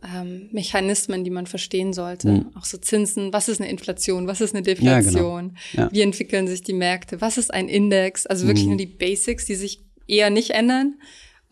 ähm, 0.02 0.48
Mechanismen, 0.50 1.22
die 1.22 1.30
man 1.30 1.46
verstehen 1.46 1.92
sollte. 1.92 2.28
Mhm. 2.28 2.56
Auch 2.56 2.64
so 2.64 2.76
Zinsen, 2.76 3.32
was 3.32 3.48
ist 3.48 3.60
eine 3.60 3.70
Inflation, 3.70 4.26
was 4.26 4.40
ist 4.40 4.52
eine 4.52 4.64
Deflation, 4.64 5.54
ja, 5.54 5.60
genau. 5.70 5.84
ja. 5.84 5.92
wie 5.92 6.00
entwickeln 6.00 6.48
sich 6.48 6.62
die 6.62 6.72
Märkte, 6.72 7.20
was 7.20 7.38
ist 7.38 7.54
ein 7.54 7.68
Index, 7.68 8.26
also 8.26 8.48
wirklich 8.48 8.64
mhm. 8.64 8.70
nur 8.70 8.78
die 8.78 8.86
Basics, 8.86 9.46
die 9.46 9.54
sich 9.54 9.84
eher 10.08 10.30
nicht 10.30 10.50
ändern. 10.50 10.96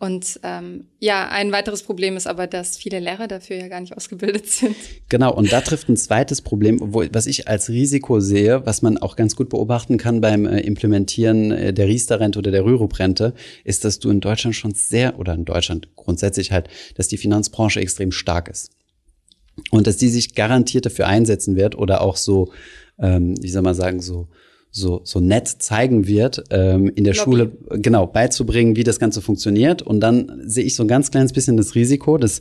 Und 0.01 0.39
ähm, 0.41 0.85
ja, 0.99 1.29
ein 1.29 1.51
weiteres 1.51 1.83
Problem 1.83 2.17
ist 2.17 2.25
aber, 2.25 2.47
dass 2.47 2.75
viele 2.75 2.99
Lehrer 2.99 3.27
dafür 3.27 3.57
ja 3.57 3.67
gar 3.67 3.79
nicht 3.81 3.95
ausgebildet 3.95 4.47
sind. 4.47 4.75
Genau, 5.09 5.31
und 5.31 5.53
da 5.53 5.61
trifft 5.61 5.89
ein 5.89 5.95
zweites 5.95 6.41
Problem, 6.41 6.79
wo, 6.81 7.03
was 7.13 7.27
ich 7.27 7.47
als 7.47 7.69
Risiko 7.69 8.19
sehe, 8.19 8.65
was 8.65 8.81
man 8.81 8.97
auch 8.97 9.15
ganz 9.15 9.35
gut 9.35 9.49
beobachten 9.49 9.99
kann 9.99 10.19
beim 10.19 10.47
äh, 10.47 10.61
Implementieren 10.61 11.51
äh, 11.51 11.71
der 11.71 11.87
Riester-Rente 11.87 12.39
oder 12.39 12.49
der 12.49 12.65
Rürup-Rente, 12.65 13.35
ist, 13.63 13.85
dass 13.85 13.99
du 13.99 14.09
in 14.09 14.21
Deutschland 14.21 14.55
schon 14.55 14.73
sehr, 14.73 15.19
oder 15.19 15.35
in 15.35 15.45
Deutschland 15.45 15.95
grundsätzlich 15.95 16.51
halt, 16.51 16.67
dass 16.95 17.07
die 17.07 17.17
Finanzbranche 17.17 17.79
extrem 17.79 18.11
stark 18.11 18.49
ist. 18.49 18.71
Und 19.69 19.85
dass 19.85 19.97
die 19.97 20.09
sich 20.09 20.33
garantiert 20.33 20.87
dafür 20.87 21.05
einsetzen 21.05 21.55
wird 21.55 21.77
oder 21.77 22.01
auch 22.01 22.17
so, 22.17 22.51
ähm, 22.97 23.35
wie 23.39 23.49
soll 23.49 23.61
man 23.61 23.75
sagen, 23.75 24.01
so 24.01 24.29
so, 24.73 25.01
so 25.03 25.19
nett 25.19 25.49
zeigen 25.49 26.07
wird, 26.07 26.45
ähm, 26.49 26.89
in 26.95 27.03
der 27.03 27.13
Lobby. 27.13 27.23
Schule 27.23 27.51
genau 27.71 28.07
beizubringen, 28.07 28.77
wie 28.77 28.85
das 28.85 28.99
Ganze 28.99 29.21
funktioniert. 29.21 29.81
Und 29.81 29.99
dann 29.99 30.41
sehe 30.45 30.63
ich 30.63 30.75
so 30.75 30.83
ein 30.83 30.87
ganz 30.87 31.11
kleines 31.11 31.33
bisschen 31.33 31.57
das 31.57 31.75
Risiko, 31.75 32.17
dass 32.17 32.39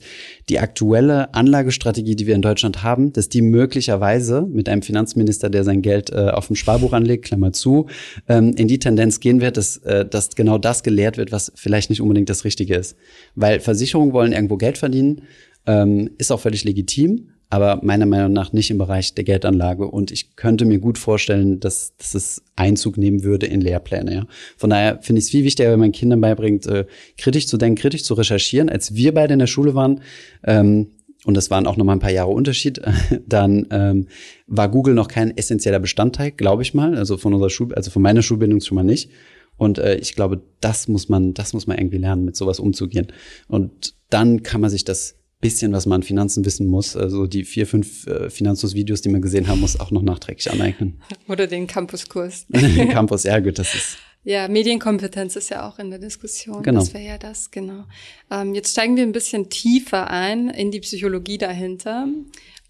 die 0.49 0.61
aktuelle 0.61 1.35
Anlagestrategie, 1.35 2.15
die 2.15 2.29
wir 2.29 2.37
in 2.37 2.43
Deutschland 2.43 2.85
haben, 2.85 3.13
dass 3.13 3.29
die 3.29 3.43
möglicherweise 3.43 4.43
mit 4.43 4.69
einem 4.69 4.83
Finanzminister, 4.83 5.51
der 5.51 5.65
sein 5.65 5.83
Geld 5.83 6.11
äh, 6.11 6.31
auf 6.31 6.47
dem 6.47 6.55
Sparbuch 6.55 6.93
anlegt, 6.93 7.25
Klammer 7.25 7.53
zu, 7.53 7.87
ähm, 8.29 8.55
in 8.57 8.69
die 8.69 8.79
Tendenz 8.79 9.19
gehen 9.19 9.41
wird, 9.41 9.57
dass, 9.57 9.79
äh, 9.79 10.07
dass 10.07 10.31
genau 10.37 10.57
das 10.59 10.85
gelehrt 10.85 11.17
wird, 11.17 11.33
was 11.33 11.51
vielleicht 11.57 11.91
nicht 11.91 12.01
unbedingt 12.01 12.31
das 12.31 12.45
Richtige 12.45 12.77
ist. 12.77 12.97
Weil 13.35 13.59
Versicherungen 13.59 14.13
wollen 14.13 14.33
irgendwo 14.33 14.57
Geld 14.57 14.79
verdienen, 14.79 15.23
ähm, 15.67 16.11
ist 16.19 16.31
auch 16.31 16.41
völlig 16.41 16.63
legitim 16.63 17.27
aber 17.51 17.81
meiner 17.83 18.07
Meinung 18.07 18.33
nach 18.33 18.53
nicht 18.53 18.71
im 18.71 18.79
Bereich 18.79 19.15
der 19.15 19.25
Geldanlage. 19.25 19.87
Und 19.87 20.13
ich 20.13 20.37
könnte 20.37 20.65
mir 20.65 20.79
gut 20.79 20.99
vorstellen, 20.99 21.59
dass, 21.59 21.97
dass 21.97 22.15
es 22.15 22.43
Einzug 22.55 22.97
nehmen 22.97 23.25
würde 23.25 23.47
in 23.47 23.61
Lehrpläne. 23.61 24.15
Ja. 24.15 24.27
Von 24.57 24.71
daher 24.71 25.01
finde 25.03 25.19
ich 25.19 25.27
es 25.27 25.31
viel 25.31 25.45
wichtiger, 25.45 25.73
wenn 25.73 25.81
man 25.81 25.91
Kindern 25.91 26.21
beibringt, 26.21 26.67
äh, 26.67 26.87
kritisch 27.19 27.49
zu 27.49 27.59
denken, 27.59 27.81
kritisch 27.81 28.05
zu 28.05 28.15
recherchieren. 28.15 28.69
Als 28.69 28.95
wir 28.95 29.13
beide 29.13 29.33
in 29.33 29.41
der 29.41 29.49
Schule 29.49 29.75
waren, 29.75 30.01
ähm, 30.45 30.93
und 31.27 31.37
das 31.37 31.51
waren 31.51 31.67
auch 31.67 31.77
noch 31.77 31.85
mal 31.85 31.93
ein 31.93 31.99
paar 31.99 32.13
Jahre 32.13 32.31
Unterschied, 32.31 32.81
dann 33.27 33.67
ähm, 33.71 34.07
war 34.47 34.71
Google 34.71 34.95
noch 34.95 35.09
kein 35.09 35.37
essentieller 35.37 35.81
Bestandteil, 35.81 36.31
glaube 36.31 36.63
ich 36.63 36.73
mal. 36.73 36.97
Also 36.97 37.17
von 37.17 37.35
unserer 37.35 37.51
Schul 37.51 37.75
also 37.75 37.91
von 37.91 38.01
meiner 38.01 38.23
Schulbildung 38.23 38.61
schon 38.61 38.77
mal 38.77 38.85
nicht. 38.85 39.11
Und 39.57 39.79
äh, 39.79 39.97
ich 39.97 40.15
glaube, 40.15 40.41
das 40.61 40.89
muss 40.89 41.09
man, 41.09 41.35
das 41.35 41.53
muss 41.53 41.67
man 41.67 41.77
irgendwie 41.77 41.99
lernen, 41.99 42.25
mit 42.25 42.37
sowas 42.37 42.61
umzugehen. 42.61 43.09
Und 43.49 43.95
dann 44.09 44.43
kann 44.43 44.61
man 44.61 44.71
sich 44.71 44.85
das 44.85 45.20
bisschen, 45.41 45.73
was 45.73 45.87
man 45.87 45.97
an 45.97 46.03
Finanzen 46.03 46.45
wissen 46.45 46.67
muss, 46.67 46.97
also 46.97 47.27
die 47.27 47.45
vier, 47.45 47.67
fünf 47.67 48.07
äh, 48.07 48.29
Finanzus-Videos, 48.31 49.01
die 49.01 49.09
man 49.09 49.23
gesehen 49.23 49.49
haben 49.49 49.61
muss, 49.61 49.81
auch 49.81 49.91
noch 49.91 50.03
nachträglich 50.03 50.51
aneignen. 50.51 51.01
Oder 51.29 51.47
den 51.47 51.67
Campuskurs. 51.67 52.47
den 52.49 52.91
Campus, 52.91 53.25
ja 53.25 53.41
gut, 53.41 53.59
das 53.59 53.75
ist. 53.75 53.97
Ja, 54.23 54.49
Medienkompetenz 54.49 55.37
ist 55.37 55.49
ja 55.49 55.67
auch 55.67 55.79
in 55.79 55.89
der 55.89 55.99
Diskussion. 55.99 56.63
Genau. 56.63 56.81
Das 56.81 56.93
wäre 56.93 57.05
ja 57.05 57.19
das, 57.19 57.51
genau. 57.51 57.85
Ähm, 58.31 58.55
jetzt 58.55 58.73
steigen 58.73 58.97
wir 58.97 59.03
ein 59.03 59.13
bisschen 59.13 59.49
tiefer 59.49 60.11
ein 60.11 60.51
in 60.51 60.71
die 60.71 60.81
Psychologie 60.81 61.39
dahinter. 61.39 62.07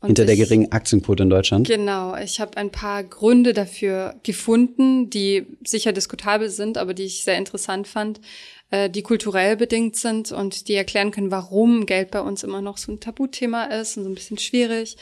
Und 0.00 0.06
Hinter 0.06 0.26
der 0.26 0.36
geringen 0.36 0.70
Aktienquote 0.70 1.24
in 1.24 1.28
Deutschland. 1.28 1.66
Genau, 1.66 2.16
ich 2.16 2.40
habe 2.40 2.56
ein 2.56 2.70
paar 2.70 3.02
Gründe 3.02 3.52
dafür 3.52 4.14
gefunden, 4.22 5.10
die 5.10 5.44
sicher 5.66 5.92
diskutabel 5.92 6.48
sind, 6.48 6.78
aber 6.78 6.94
die 6.94 7.02
ich 7.02 7.24
sehr 7.24 7.36
interessant 7.36 7.86
fand, 7.88 8.20
äh, 8.70 8.88
die 8.90 9.02
kulturell 9.02 9.56
bedingt 9.56 9.96
sind 9.96 10.32
und 10.32 10.68
die 10.68 10.74
erklären 10.74 11.10
können, 11.10 11.30
warum 11.30 11.86
Geld 11.86 12.10
bei 12.10 12.20
uns 12.20 12.42
immer 12.42 12.62
noch 12.62 12.78
so 12.78 12.92
ein 12.92 13.00
Tabuthema 13.00 13.64
ist 13.64 13.96
und 13.96 14.04
so 14.04 14.10
ein 14.10 14.14
bisschen 14.14 14.38
schwierig. 14.38 14.96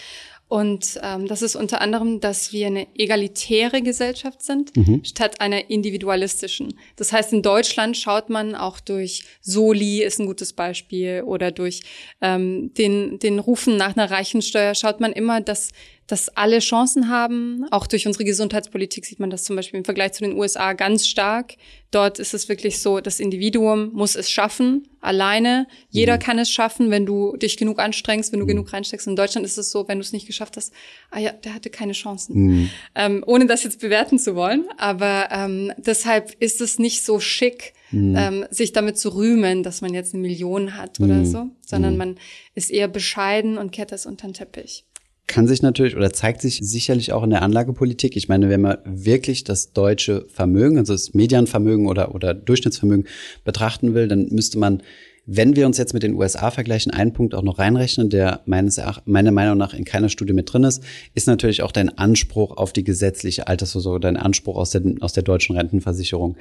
Und 0.48 0.98
ähm, 1.02 1.26
das 1.26 1.42
ist 1.42 1.56
unter 1.56 1.82
anderem, 1.82 2.20
dass 2.20 2.54
wir 2.54 2.68
eine 2.68 2.86
egalitäre 2.96 3.82
Gesellschaft 3.82 4.40
sind, 4.40 4.74
mhm. 4.74 5.04
statt 5.04 5.42
einer 5.42 5.68
individualistischen. 5.68 6.78
Das 6.96 7.12
heißt, 7.12 7.34
in 7.34 7.42
Deutschland 7.42 7.98
schaut 7.98 8.30
man 8.30 8.54
auch 8.54 8.80
durch 8.80 9.24
Soli 9.42 10.02
ist 10.02 10.18
ein 10.18 10.26
gutes 10.26 10.54
Beispiel 10.54 11.22
oder 11.26 11.50
durch 11.50 11.82
ähm, 12.22 12.72
den, 12.72 13.18
den 13.18 13.38
Rufen 13.38 13.76
nach 13.76 13.94
einer 13.94 14.10
Reichensteuer 14.10 14.74
schaut 14.74 15.00
man 15.00 15.12
immer, 15.12 15.42
dass 15.42 15.70
dass 16.08 16.30
alle 16.30 16.58
Chancen 16.58 17.10
haben. 17.10 17.66
Auch 17.70 17.86
durch 17.86 18.06
unsere 18.06 18.24
Gesundheitspolitik 18.24 19.04
sieht 19.04 19.20
man 19.20 19.28
das 19.30 19.44
zum 19.44 19.56
Beispiel 19.56 19.78
im 19.78 19.84
Vergleich 19.84 20.12
zu 20.14 20.24
den 20.24 20.32
USA 20.36 20.72
ganz 20.72 21.06
stark. 21.06 21.54
Dort 21.90 22.18
ist 22.18 22.34
es 22.34 22.48
wirklich 22.48 22.80
so, 22.80 23.00
das 23.00 23.20
Individuum 23.20 23.92
muss 23.92 24.16
es 24.16 24.30
schaffen, 24.30 24.88
alleine. 25.00 25.66
Jeder 25.90 26.16
mhm. 26.16 26.20
kann 26.20 26.38
es 26.38 26.50
schaffen, 26.50 26.90
wenn 26.90 27.04
du 27.04 27.36
dich 27.36 27.58
genug 27.58 27.78
anstrengst, 27.78 28.32
wenn 28.32 28.40
du 28.40 28.46
mhm. 28.46 28.50
genug 28.50 28.72
reinsteckst. 28.72 29.06
In 29.06 29.16
Deutschland 29.16 29.44
ist 29.46 29.58
es 29.58 29.70
so, 29.70 29.86
wenn 29.86 29.98
du 29.98 30.02
es 30.02 30.12
nicht 30.12 30.26
geschafft 30.26 30.56
hast, 30.56 30.72
ah 31.10 31.18
ja, 31.18 31.32
der 31.32 31.52
hatte 31.54 31.68
keine 31.68 31.92
Chancen. 31.92 32.36
Mhm. 32.36 32.70
Ähm, 32.94 33.24
ohne 33.26 33.46
das 33.46 33.62
jetzt 33.64 33.80
bewerten 33.80 34.18
zu 34.18 34.34
wollen. 34.34 34.64
Aber 34.78 35.28
ähm, 35.30 35.72
deshalb 35.76 36.34
ist 36.40 36.62
es 36.62 36.78
nicht 36.78 37.04
so 37.04 37.20
schick, 37.20 37.74
mhm. 37.90 38.16
ähm, 38.16 38.46
sich 38.50 38.72
damit 38.72 38.98
zu 38.98 39.10
rühmen, 39.10 39.62
dass 39.62 39.82
man 39.82 39.92
jetzt 39.92 40.14
eine 40.14 40.22
Million 40.22 40.74
hat 40.74 41.00
oder 41.00 41.16
mhm. 41.16 41.26
so, 41.26 41.50
sondern 41.66 41.92
mhm. 41.92 41.98
man 41.98 42.18
ist 42.54 42.70
eher 42.70 42.88
bescheiden 42.88 43.58
und 43.58 43.72
kehrt 43.72 43.92
das 43.92 44.06
unter 44.06 44.26
den 44.26 44.32
Teppich 44.32 44.84
kann 45.28 45.46
sich 45.46 45.62
natürlich 45.62 45.94
oder 45.94 46.12
zeigt 46.12 46.40
sich 46.40 46.58
sicherlich 46.62 47.12
auch 47.12 47.22
in 47.22 47.30
der 47.30 47.42
Anlagepolitik. 47.42 48.16
Ich 48.16 48.28
meine, 48.28 48.48
wenn 48.48 48.62
man 48.62 48.78
wirklich 48.84 49.44
das 49.44 49.72
deutsche 49.72 50.26
Vermögen, 50.28 50.78
also 50.78 50.94
das 50.94 51.14
Medianvermögen 51.14 51.86
oder, 51.86 52.14
oder 52.14 52.34
Durchschnittsvermögen 52.34 53.06
betrachten 53.44 53.94
will, 53.94 54.08
dann 54.08 54.28
müsste 54.30 54.58
man, 54.58 54.82
wenn 55.26 55.54
wir 55.54 55.66
uns 55.66 55.76
jetzt 55.76 55.92
mit 55.92 56.02
den 56.02 56.14
USA 56.14 56.50
vergleichen, 56.50 56.90
einen 56.90 57.12
Punkt 57.12 57.34
auch 57.34 57.42
noch 57.42 57.58
reinrechnen, 57.58 58.08
der 58.08 58.40
meines 58.46 58.78
Erachtens, 58.78 59.06
meiner 59.06 59.30
Meinung 59.30 59.58
nach 59.58 59.74
in 59.74 59.84
keiner 59.84 60.08
Studie 60.08 60.32
mit 60.32 60.50
drin 60.52 60.64
ist, 60.64 60.82
ist 61.14 61.26
natürlich 61.26 61.62
auch 61.62 61.72
dein 61.72 61.96
Anspruch 61.98 62.56
auf 62.56 62.72
die 62.72 62.82
gesetzliche 62.82 63.46
Altersvorsorge, 63.46 64.00
dein 64.00 64.16
Anspruch 64.16 64.56
aus 64.56 64.70
der, 64.70 64.82
aus 65.00 65.12
der 65.12 65.22
deutschen 65.22 65.56
Rentenversicherung. 65.56 66.36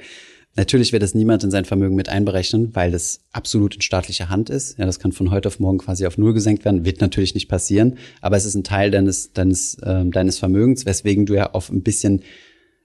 Natürlich 0.56 0.92
wird 0.92 1.02
das 1.02 1.14
niemand 1.14 1.44
in 1.44 1.50
sein 1.50 1.64
Vermögen 1.64 1.94
mit 1.94 2.08
einberechnen, 2.08 2.74
weil 2.74 2.90
das 2.90 3.20
absolut 3.30 3.76
in 3.76 3.80
staatlicher 3.80 4.28
Hand 4.28 4.50
ist. 4.50 4.76
Ja, 4.76 4.86
das 4.86 4.98
kann 4.98 5.12
von 5.12 5.30
heute 5.30 5.48
auf 5.48 5.60
morgen 5.60 5.78
quasi 5.78 6.04
auf 6.04 6.18
Null 6.18 6.34
gesenkt 6.34 6.64
werden. 6.64 6.84
Wird 6.84 7.00
natürlich 7.00 7.34
nicht 7.34 7.48
passieren, 7.48 7.96
aber 8.20 8.36
es 8.36 8.44
ist 8.44 8.56
ein 8.56 8.64
Teil 8.64 8.90
deines, 8.90 9.32
deines, 9.32 9.74
äh, 9.76 10.04
deines 10.06 10.38
Vermögens, 10.38 10.84
weswegen 10.84 11.26
du 11.26 11.34
ja 11.34 11.52
auf 11.52 11.70
ein 11.70 11.82
bisschen, 11.82 12.22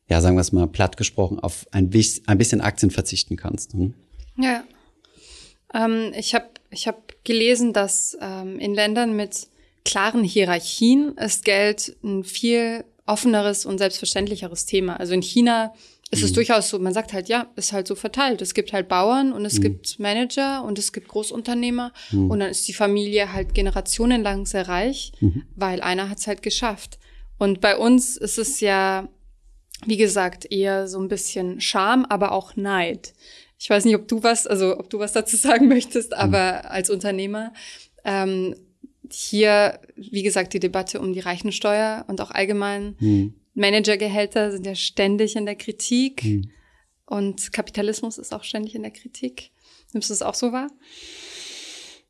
ja, 0.08 0.22
sagen 0.22 0.36
wir 0.36 0.42
es 0.42 0.52
mal 0.52 0.68
platt 0.68 0.98
gesprochen, 0.98 1.40
auf 1.40 1.66
ein, 1.72 1.90
ein 2.28 2.38
bisschen 2.38 2.62
Aktien 2.62 2.92
verzichten 2.92 3.38
kannst. 3.38 3.74
Hm? 3.74 3.96
Ja. 4.38 4.64
Ähm, 5.74 6.12
ich 6.16 6.36
habe 6.36 6.46
ich 6.70 6.88
hab 6.88 7.24
gelesen, 7.24 7.74
dass 7.74 8.18
ähm, 8.22 8.60
in 8.60 8.74
Ländern 8.74 9.16
mit 9.16 9.48
klaren 9.86 10.24
Hierarchien 10.24 11.18
ist 11.18 11.46
Geld 11.46 11.96
ein 12.04 12.24
viel 12.24 12.86
offeneres 13.06 13.66
und 13.66 13.78
selbstverständlicheres 13.78 14.66
Thema. 14.66 15.00
Also 15.00 15.14
in 15.14 15.22
China 15.22 15.74
es 16.14 16.22
ist 16.22 16.32
mhm. 16.32 16.36
durchaus 16.36 16.70
so, 16.70 16.80
man 16.80 16.94
sagt 16.94 17.12
halt, 17.12 17.28
ja, 17.28 17.48
ist 17.56 17.74
halt 17.74 17.88
so 17.88 17.96
verteilt. 17.96 18.42
Es 18.42 18.54
gibt 18.54 18.72
halt 18.72 18.88
Bauern 18.88 19.34
und 19.34 19.46
es 19.46 19.58
mhm. 19.58 19.64
gibt 19.64 20.00
Manager 20.00 20.64
und 20.64 20.80
es 20.80 20.94
gibt 20.94 21.08
Großunternehmer 21.08 21.92
mhm. 22.12 22.32
und 22.32 22.40
dann 22.40 22.50
ist 22.50 22.68
die 22.68 22.74
Familie 22.74 23.34
halt 23.34 23.54
generationenlang 23.54 24.46
sehr 24.46 24.68
reich, 24.68 25.12
mhm. 25.20 25.44
weil 25.56 25.82
einer 25.82 26.10
hat 26.10 26.20
es 26.20 26.28
halt 26.28 26.42
geschafft. 26.42 27.00
Und 27.38 27.60
bei 27.62 27.78
uns 27.78 28.16
ist 28.16 28.38
es 28.38 28.60
ja, 28.60 29.10
wie 29.86 29.98
gesagt, 29.98 30.50
eher 30.52 30.88
so 30.88 31.00
ein 31.00 31.08
bisschen 31.08 31.60
Scham, 31.60 32.06
aber 32.06 32.32
auch 32.32 32.56
Neid. 32.56 33.14
Ich 33.60 33.70
weiß 33.70 33.86
nicht, 33.86 33.96
ob 33.96 34.08
du 34.08 34.24
was, 34.24 34.46
also 34.46 34.78
ob 34.78 34.90
du 34.90 35.00
was 35.00 35.14
dazu 35.14 35.36
sagen 35.38 35.68
möchtest, 35.68 36.12
mhm. 36.12 36.18
aber 36.18 36.72
als 36.72 36.90
Unternehmer, 36.90 37.54
ähm, 38.06 38.56
hier, 39.12 39.80
wie 39.96 40.24
gesagt, 40.24 40.54
die 40.54 40.60
Debatte 40.60 41.00
um 41.00 41.14
die 41.14 41.20
Reichensteuer 41.20 42.06
und 42.08 42.22
auch 42.22 42.32
allgemein 42.32 42.96
mhm. 43.00 43.34
Managergehälter 43.54 44.52
sind 44.52 44.66
ja 44.66 44.76
ständig 44.76 45.36
in 45.36 45.46
der 45.46 45.56
Kritik 45.56 46.24
mhm. 46.24 46.50
und 47.06 47.54
Kapitalismus 47.54 48.18
ist 48.18 48.34
auch 48.34 48.44
ständig 48.44 48.76
in 48.76 48.82
der 48.82 48.92
Kritik. 48.92 49.52
Nimmst 49.94 50.10
du 50.10 50.14
es 50.14 50.22
auch 50.22 50.34
so 50.34 50.52
wahr? 50.52 50.70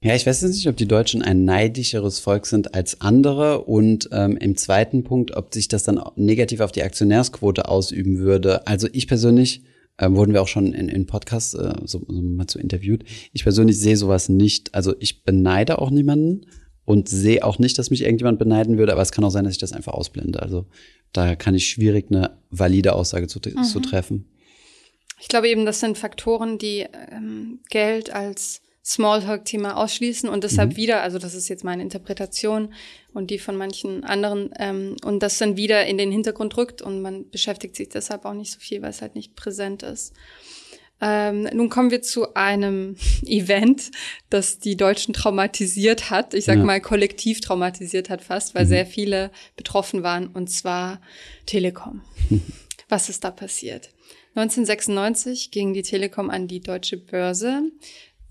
Ja, 0.01 0.15
ich 0.15 0.25
weiß 0.25 0.41
jetzt 0.41 0.55
nicht, 0.55 0.67
ob 0.67 0.75
die 0.75 0.87
Deutschen 0.87 1.21
ein 1.21 1.45
neidischeres 1.45 2.19
Volk 2.19 2.45
sind 2.45 2.75
als 2.75 2.99
andere 2.99 3.61
und 3.63 4.09
ähm, 4.11 4.35
im 4.35 4.57
zweiten 4.57 5.05
Punkt, 5.05 5.35
ob 5.37 5.53
sich 5.53 5.69
das 5.69 5.83
dann 5.83 6.01
negativ 6.17 6.59
auf 6.59 6.73
die 6.73 6.83
Aktionärsquote 6.83 7.69
ausüben 7.69 8.17
würde. 8.19 8.67
Also 8.67 8.89
ich 8.91 9.07
persönlich, 9.07 9.63
äh, 9.95 10.09
wurden 10.11 10.33
wir 10.33 10.41
auch 10.41 10.49
schon 10.49 10.73
in, 10.73 10.89
in 10.89 11.05
Podcasts 11.05 11.53
äh, 11.53 11.73
so, 11.85 12.03
so 12.05 12.21
mal 12.21 12.45
so 12.49 12.59
interviewt, 12.59 13.05
ich 13.31 13.43
persönlich 13.43 13.79
sehe 13.79 13.95
sowas 13.95 14.27
nicht. 14.27 14.75
Also 14.75 14.93
ich 14.99 15.23
beneide 15.23 15.79
auch 15.79 15.89
niemanden 15.89 16.47
und 16.85 17.07
sehe 17.09 17.43
auch 17.43 17.59
nicht, 17.59 17.77
dass 17.77 17.89
mich 17.89 18.01
irgendjemand 18.01 18.39
beneiden 18.39 18.77
würde, 18.77 18.91
aber 18.91 19.01
es 19.01 19.11
kann 19.11 19.23
auch 19.23 19.29
sein, 19.29 19.45
dass 19.45 19.53
ich 19.53 19.59
das 19.59 19.73
einfach 19.73 19.93
ausblende. 19.93 20.41
Also 20.41 20.65
da 21.13 21.35
kann 21.35 21.55
ich 21.55 21.67
schwierig 21.67 22.07
eine 22.09 22.37
valide 22.49 22.93
Aussage 22.93 23.27
zu, 23.27 23.39
mhm. 23.39 23.63
zu 23.63 23.79
treffen. 23.79 24.25
Ich 25.21 25.27
glaube 25.27 25.47
eben, 25.49 25.65
das 25.65 25.79
sind 25.79 25.97
Faktoren, 25.97 26.57
die 26.57 26.85
ähm, 27.11 27.59
Geld 27.69 28.13
als 28.13 28.61
Smalltalk-Thema 28.85 29.77
ausschließen 29.77 30.27
und 30.27 30.43
deshalb 30.43 30.71
mhm. 30.71 30.75
wieder, 30.75 31.01
also 31.01 31.17
das 31.17 31.35
ist 31.35 31.47
jetzt 31.47 31.63
meine 31.63 31.81
Interpretation 31.81 32.73
und 33.13 33.31
die 33.31 33.39
von 33.39 33.55
manchen 33.55 34.03
anderen, 34.03 34.49
ähm, 34.59 34.97
und 35.05 35.23
das 35.23 35.37
dann 35.37 35.55
wieder 35.55 35.85
in 35.85 35.97
den 35.97 36.11
Hintergrund 36.11 36.57
rückt 36.57 36.81
und 36.81 37.01
man 37.01 37.29
beschäftigt 37.29 37.77
sich 37.77 37.87
deshalb 37.87 38.25
auch 38.25 38.33
nicht 38.33 38.51
so 38.51 38.59
viel, 38.59 38.81
weil 38.81 38.89
es 38.89 39.01
halt 39.01 39.15
nicht 39.15 39.37
präsent 39.37 39.83
ist. 39.83 40.13
Ähm, 41.01 41.49
nun 41.53 41.69
kommen 41.69 41.91
wir 41.91 42.01
zu 42.01 42.33
einem 42.35 42.95
Event, 43.25 43.91
das 44.29 44.59
die 44.59 44.77
Deutschen 44.77 45.13
traumatisiert 45.13 46.09
hat. 46.09 46.33
Ich 46.33 46.45
sag 46.45 46.57
ja. 46.57 46.63
mal 46.63 46.79
kollektiv 46.79 47.41
traumatisiert 47.41 48.09
hat 48.09 48.21
fast, 48.21 48.55
weil 48.55 48.65
mhm. 48.65 48.69
sehr 48.69 48.85
viele 48.85 49.31
betroffen 49.55 50.03
waren, 50.03 50.27
und 50.27 50.49
zwar 50.49 51.01
Telekom. 51.45 52.01
Was 52.89 53.09
ist 53.09 53.23
da 53.23 53.31
passiert? 53.31 53.89
1996 54.35 55.51
ging 55.51 55.73
die 55.73 55.83
Telekom 55.83 56.29
an 56.29 56.47
die 56.47 56.59
deutsche 56.59 56.97
Börse 56.97 57.61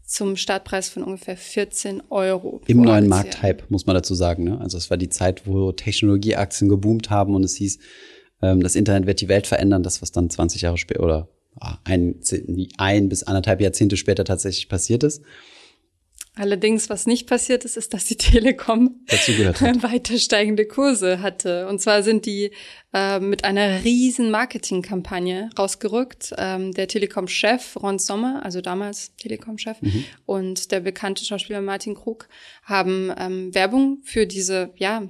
zum 0.04 0.36
Startpreis 0.36 0.88
von 0.88 1.02
ungefähr 1.04 1.36
14 1.36 2.02
Euro. 2.10 2.60
Im 2.66 2.82
neuen 2.82 3.08
Markthype, 3.08 3.64
muss 3.68 3.86
man 3.86 3.94
dazu 3.94 4.14
sagen. 4.14 4.44
Ne? 4.44 4.60
Also 4.60 4.76
es 4.76 4.90
war 4.90 4.96
die 4.96 5.08
Zeit, 5.08 5.46
wo 5.46 5.72
Technologieaktien 5.72 6.68
geboomt 6.68 7.08
haben 7.08 7.34
und 7.34 7.44
es 7.44 7.54
hieß, 7.56 7.78
ähm, 8.42 8.62
das 8.62 8.74
Internet 8.74 9.06
wird 9.06 9.20
die 9.20 9.28
Welt 9.28 9.46
verändern, 9.46 9.82
das 9.82 10.02
was 10.02 10.12
dann 10.12 10.28
20 10.28 10.62
Jahre 10.62 10.76
später 10.76 11.02
oder 11.02 11.28
ein, 11.84 12.20
ein 12.78 13.08
bis 13.08 13.22
anderthalb 13.22 13.60
Jahrzehnte 13.60 13.96
später 13.96 14.24
tatsächlich 14.24 14.68
passiert 14.68 15.02
ist. 15.02 15.22
Allerdings, 16.34 16.88
was 16.88 17.06
nicht 17.06 17.28
passiert 17.28 17.66
ist, 17.66 17.76
ist, 17.76 17.92
dass 17.92 18.06
die 18.06 18.16
Telekom 18.16 19.02
weiter 19.08 20.16
steigende 20.16 20.64
Kurse 20.64 21.20
hatte. 21.20 21.68
Und 21.68 21.80
zwar 21.80 22.02
sind 22.02 22.24
die 22.24 22.52
äh, 22.94 23.20
mit 23.20 23.44
einer 23.44 23.84
riesen 23.84 24.30
Marketingkampagne 24.30 25.50
rausgerückt. 25.58 26.32
Ähm, 26.38 26.72
der 26.72 26.88
Telekom-Chef 26.88 27.76
Ron 27.76 27.98
Sommer, 27.98 28.42
also 28.44 28.62
damals 28.62 29.14
Telekom-Chef, 29.16 29.82
mhm. 29.82 30.04
und 30.24 30.72
der 30.72 30.80
bekannte 30.80 31.22
Schauspieler 31.22 31.60
Martin 31.60 31.94
Krug 31.94 32.28
haben 32.62 33.12
ähm, 33.18 33.54
Werbung 33.54 33.98
für 34.02 34.26
diese, 34.26 34.72
ja, 34.76 35.02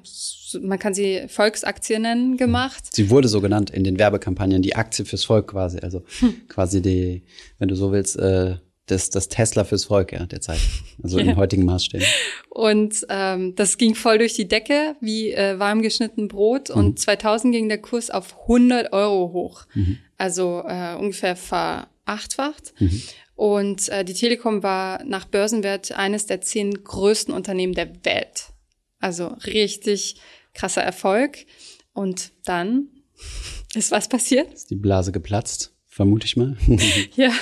man 0.60 0.78
kann 0.80 0.92
sie 0.92 1.28
Volksaktie 1.28 2.00
nennen, 2.00 2.36
gemacht. 2.36 2.94
Sie 2.94 3.10
wurde 3.10 3.28
so 3.28 3.40
genannt 3.40 3.70
in 3.70 3.84
den 3.84 3.96
Werbekampagnen, 3.96 4.60
die 4.60 4.74
Aktie 4.74 5.04
fürs 5.04 5.24
Volk 5.24 5.52
quasi. 5.52 5.78
Also 5.78 6.02
hm. 6.18 6.48
quasi 6.48 6.82
die, 6.82 7.22
wenn 7.58 7.68
du 7.68 7.76
so 7.76 7.92
willst, 7.92 8.18
äh, 8.18 8.56
das, 8.92 9.10
das 9.10 9.28
Tesla 9.28 9.64
fürs 9.64 9.86
Volk 9.86 10.12
ja, 10.12 10.26
der 10.26 10.40
Zeit. 10.40 10.60
Also 11.02 11.18
ja. 11.18 11.24
in 11.24 11.36
heutigen 11.36 11.64
Maßstäben. 11.64 12.06
Und 12.50 13.06
ähm, 13.08 13.54
das 13.56 13.78
ging 13.78 13.94
voll 13.94 14.18
durch 14.18 14.34
die 14.34 14.46
Decke, 14.46 14.96
wie 15.00 15.32
äh, 15.32 15.58
warm 15.58 15.82
geschnitten 15.82 16.28
Brot. 16.28 16.68
Mhm. 16.68 16.76
Und 16.76 16.98
2000 16.98 17.52
ging 17.52 17.68
der 17.68 17.80
Kurs 17.80 18.10
auf 18.10 18.42
100 18.42 18.92
Euro 18.92 19.32
hoch. 19.32 19.64
Mhm. 19.74 19.98
Also 20.18 20.62
äh, 20.66 20.94
ungefähr 20.96 21.36
verachtfacht. 21.36 22.74
Mhm. 22.78 23.02
Und 23.34 23.88
äh, 23.88 24.04
die 24.04 24.14
Telekom 24.14 24.62
war 24.62 25.02
nach 25.04 25.24
Börsenwert 25.24 25.92
eines 25.92 26.26
der 26.26 26.42
zehn 26.42 26.84
größten 26.84 27.34
Unternehmen 27.34 27.74
der 27.74 28.04
Welt. 28.04 28.52
Also 29.00 29.28
richtig 29.46 30.16
krasser 30.54 30.82
Erfolg. 30.82 31.46
Und 31.94 32.32
dann 32.44 32.88
ist 33.74 33.90
was 33.90 34.08
passiert? 34.08 34.52
Ist 34.52 34.70
die 34.70 34.76
Blase 34.76 35.12
geplatzt 35.12 35.71
vermute 35.92 36.24
ich 36.24 36.38
mal. 36.38 36.56
ja, 37.16 37.32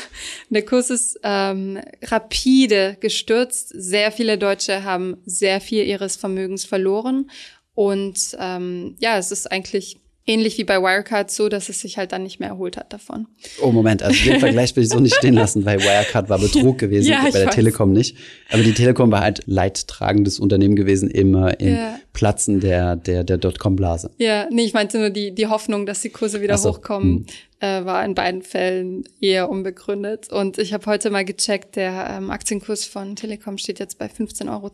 der 0.48 0.64
Kurs 0.64 0.90
ist 0.90 1.20
ähm, 1.22 1.78
rapide 2.02 2.96
gestürzt. 2.98 3.68
Sehr 3.68 4.10
viele 4.10 4.38
Deutsche 4.38 4.82
haben 4.82 5.18
sehr 5.24 5.60
viel 5.60 5.84
ihres 5.84 6.16
Vermögens 6.16 6.64
verloren. 6.64 7.30
Und 7.74 8.36
ähm, 8.40 8.96
ja, 8.98 9.18
es 9.18 9.30
ist 9.30 9.52
eigentlich 9.52 10.00
ähnlich 10.26 10.58
wie 10.58 10.64
bei 10.64 10.82
Wirecard 10.82 11.30
so, 11.30 11.48
dass 11.48 11.68
es 11.68 11.80
sich 11.80 11.96
halt 11.96 12.10
dann 12.10 12.24
nicht 12.24 12.40
mehr 12.40 12.48
erholt 12.48 12.76
hat 12.76 12.92
davon. 12.92 13.28
Oh, 13.62 13.70
Moment, 13.70 14.02
also 14.02 14.22
den 14.24 14.40
Vergleich 14.40 14.74
will 14.74 14.82
ich 14.82 14.90
so 14.90 14.98
nicht 14.98 15.14
stehen 15.14 15.34
lassen, 15.34 15.64
weil 15.64 15.78
Wirecard 15.78 16.28
war 16.28 16.40
Betrug 16.40 16.78
gewesen, 16.78 17.08
ja, 17.08 17.22
bei 17.22 17.30
der 17.30 17.46
weiß. 17.46 17.54
Telekom 17.54 17.92
nicht. 17.92 18.16
Aber 18.50 18.64
die 18.64 18.74
Telekom 18.74 19.12
war 19.12 19.20
halt 19.20 19.42
leidtragendes 19.46 20.40
Unternehmen 20.40 20.74
gewesen 20.74 21.08
im, 21.08 21.36
im 21.58 21.74
ja. 21.74 22.00
Platzen 22.12 22.61
der, 22.61 22.96
der, 22.96 23.25
der 23.25 23.38
Dotcom-Blase. 23.38 24.11
Ja, 24.18 24.46
nee, 24.51 24.64
ich 24.64 24.75
meinte 24.75 24.99
nur 24.99 25.11
die, 25.11 25.35
die 25.35 25.46
Hoffnung, 25.46 25.87
dass 25.87 26.01
die 26.01 26.11
Kurse 26.11 26.40
wieder 26.40 26.59
so, 26.59 26.70
hochkommen, 26.70 27.18
hm. 27.18 27.27
äh, 27.61 27.85
war 27.85 28.05
in 28.05 28.14
beiden 28.14 28.42
Fällen 28.42 29.05
eher 29.20 29.49
unbegründet. 29.49 30.33
Und 30.33 30.59
ich 30.59 30.73
habe 30.73 30.87
heute 30.87 31.11
mal 31.11 31.25
gecheckt, 31.25 31.77
der 31.77 32.16
ähm, 32.18 32.31
Aktienkurs 32.31 32.85
von 32.85 33.16
Telekom 33.16 33.59
steht 33.59 33.79
jetzt 33.79 33.99
bei 33.99 34.07
15,10 34.07 34.51
Euro. 34.51 34.73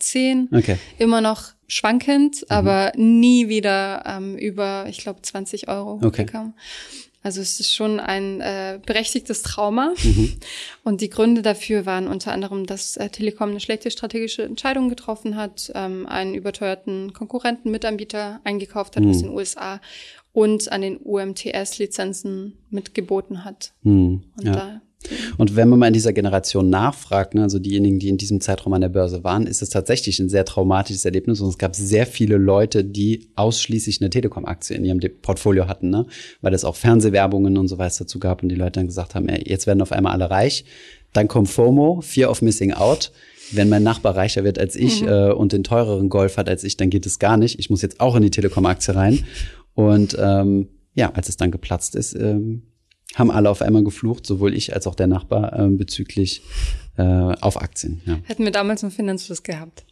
Okay. 0.59 0.79
Immer 0.99 1.21
noch 1.21 1.53
schwankend, 1.69 2.37
mhm. 2.37 2.47
aber 2.49 2.93
nie 2.97 3.49
wieder 3.49 4.05
ähm, 4.07 4.37
über, 4.37 4.87
ich 4.89 4.99
glaube, 4.99 5.21
20 5.23 5.69
Euro 5.69 6.01
okay. 6.03 6.25
gekommen. 6.25 6.55
Also 7.27 7.41
es 7.41 7.59
ist 7.59 7.75
schon 7.75 7.99
ein 7.99 8.41
äh, 8.41 8.79
berechtigtes 8.87 9.43
Trauma. 9.43 9.95
Mhm. 10.01 10.35
Und 10.85 11.01
die 11.01 11.11
Gründe 11.11 11.43
dafür 11.43 11.85
waren 11.85 12.07
unter 12.07 12.31
anderem, 12.31 12.67
dass 12.67 12.97
äh, 12.97 13.09
Telekom 13.09 13.51
eine 13.51 13.59
schlechte 13.59 13.91
strategische 13.91 14.45
Entscheidung 14.45 14.89
getroffen 14.89 15.35
hat, 15.35 15.73
ähm, 15.75 16.07
einen 16.07 16.37
überteuerten 16.37 17.13
Konkurrenten 17.15 17.73
Mitanbieter 17.73 18.41
eingekauft 18.45 18.95
hat 18.95 19.03
mhm. 19.03 19.11
aus 19.11 19.19
den 19.23 19.31
USA 19.31 19.81
und 20.33 20.71
an 20.71 20.83
den 20.83 20.99
UMTS-Lizenzen 20.99 22.59
mitgeboten 22.71 23.45
hat. 23.45 23.73
Mhm. 23.83 24.23
Und 24.37 24.47
ja. 24.47 24.53
da 24.53 24.81
und 25.39 25.57
wenn 25.57 25.69
man 25.69 25.79
mal 25.79 25.87
in 25.89 25.93
dieser 25.93 26.13
Generation 26.13 26.71
nachfragt, 26.71 27.35
ne, 27.35 27.43
also 27.43 27.59
diejenigen, 27.59 27.99
die 27.99 28.09
in 28.09 28.17
diesem 28.17 28.41
Zeitraum 28.41 28.73
an 28.73 28.81
der 28.81 28.89
Börse 28.89 29.25
waren, 29.25 29.47
ist 29.47 29.63
es 29.63 29.71
tatsächlich 29.71 30.19
ein 30.19 30.29
sehr 30.29 30.45
traumatisches 30.45 31.05
Erlebnis. 31.05 31.41
Und 31.41 31.49
es 31.51 31.59
gab 31.59 31.77
sehr 31.77 32.07
viele 32.07 32.37
Leute, 32.37 32.85
die 32.85 33.29
ausschließlich 33.37 34.01
eine 34.01 34.11
Telekom-Aktie 34.11 34.77
in 34.77 34.85
ihrem 34.85 35.01
Portfolio 35.23 35.69
hatten, 35.69 35.91
ne? 35.91 36.07
weil 36.41 36.55
es 36.55 36.65
auch 36.65 36.77
Fernsehwerbungen 36.77 37.57
und 37.57 37.69
so 37.69 37.79
weiter 37.79 37.97
dazu 38.01 38.19
gab 38.19 38.43
und 38.43 38.49
die 38.49 38.57
Leute 38.57 38.73
dann 38.73 38.87
gesagt 38.87 39.15
haben, 39.15 39.29
ey, 39.29 39.49
jetzt 39.49 39.67
werden 39.67 39.83
auf 39.83 39.93
einmal 39.93 40.13
alle 40.13 40.31
reich. 40.31 40.65
Dann 41.13 41.29
kommt 41.29 41.49
FOMO, 41.49 42.01
Fear 42.01 42.31
of 42.31 42.43
Missing 42.43 42.73
Out. 42.73 43.13
Wenn 43.53 43.69
mein 43.69 43.85
Nachbar 43.85 44.17
reicher 44.17 44.43
wird 44.43 44.59
als 44.59 44.75
ich 44.75 45.03
mhm. 45.03 45.09
äh, 45.09 45.31
und 45.31 45.53
den 45.53 45.63
teureren 45.63 46.09
Golf 46.09 46.37
hat 46.37 46.49
als 46.49 46.65
ich, 46.65 46.77
dann 46.77 46.91
geht 46.91 47.07
es 47.07 47.21
gar 47.21 47.37
nicht. 47.37 47.61
Ich 47.61 47.71
muss 47.71 47.81
jetzt 47.81 48.01
auch 48.01 48.17
in 48.17 48.23
die 48.23 48.31
Telekom-Aktie 48.31 48.95
rein. 48.95 49.25
Und 49.75 50.17
ähm, 50.19 50.69
ja, 50.95 51.13
als 51.13 51.29
es 51.29 51.37
dann 51.37 51.53
geplatzt 51.53 51.95
ist, 51.95 52.15
ähm, 52.15 52.63
haben 53.15 53.31
alle 53.31 53.51
auf 53.51 53.63
einmal 53.63 53.85
geflucht, 53.85 54.27
sowohl 54.27 54.55
ich 54.55 54.75
als 54.75 54.87
auch 54.87 54.95
der 54.95 55.07
Nachbar 55.07 55.59
äh, 55.59 55.69
bezüglich 55.69 56.43
äh, 56.97 57.03
auf 57.03 57.61
Aktien. 57.61 58.01
Ja. 58.07 58.19
Hätten 58.25 58.45
wir 58.45 58.53
damals 58.53 58.83
einen 58.83 58.93
Finanzfluss 58.93 59.43
gehabt. 59.43 59.85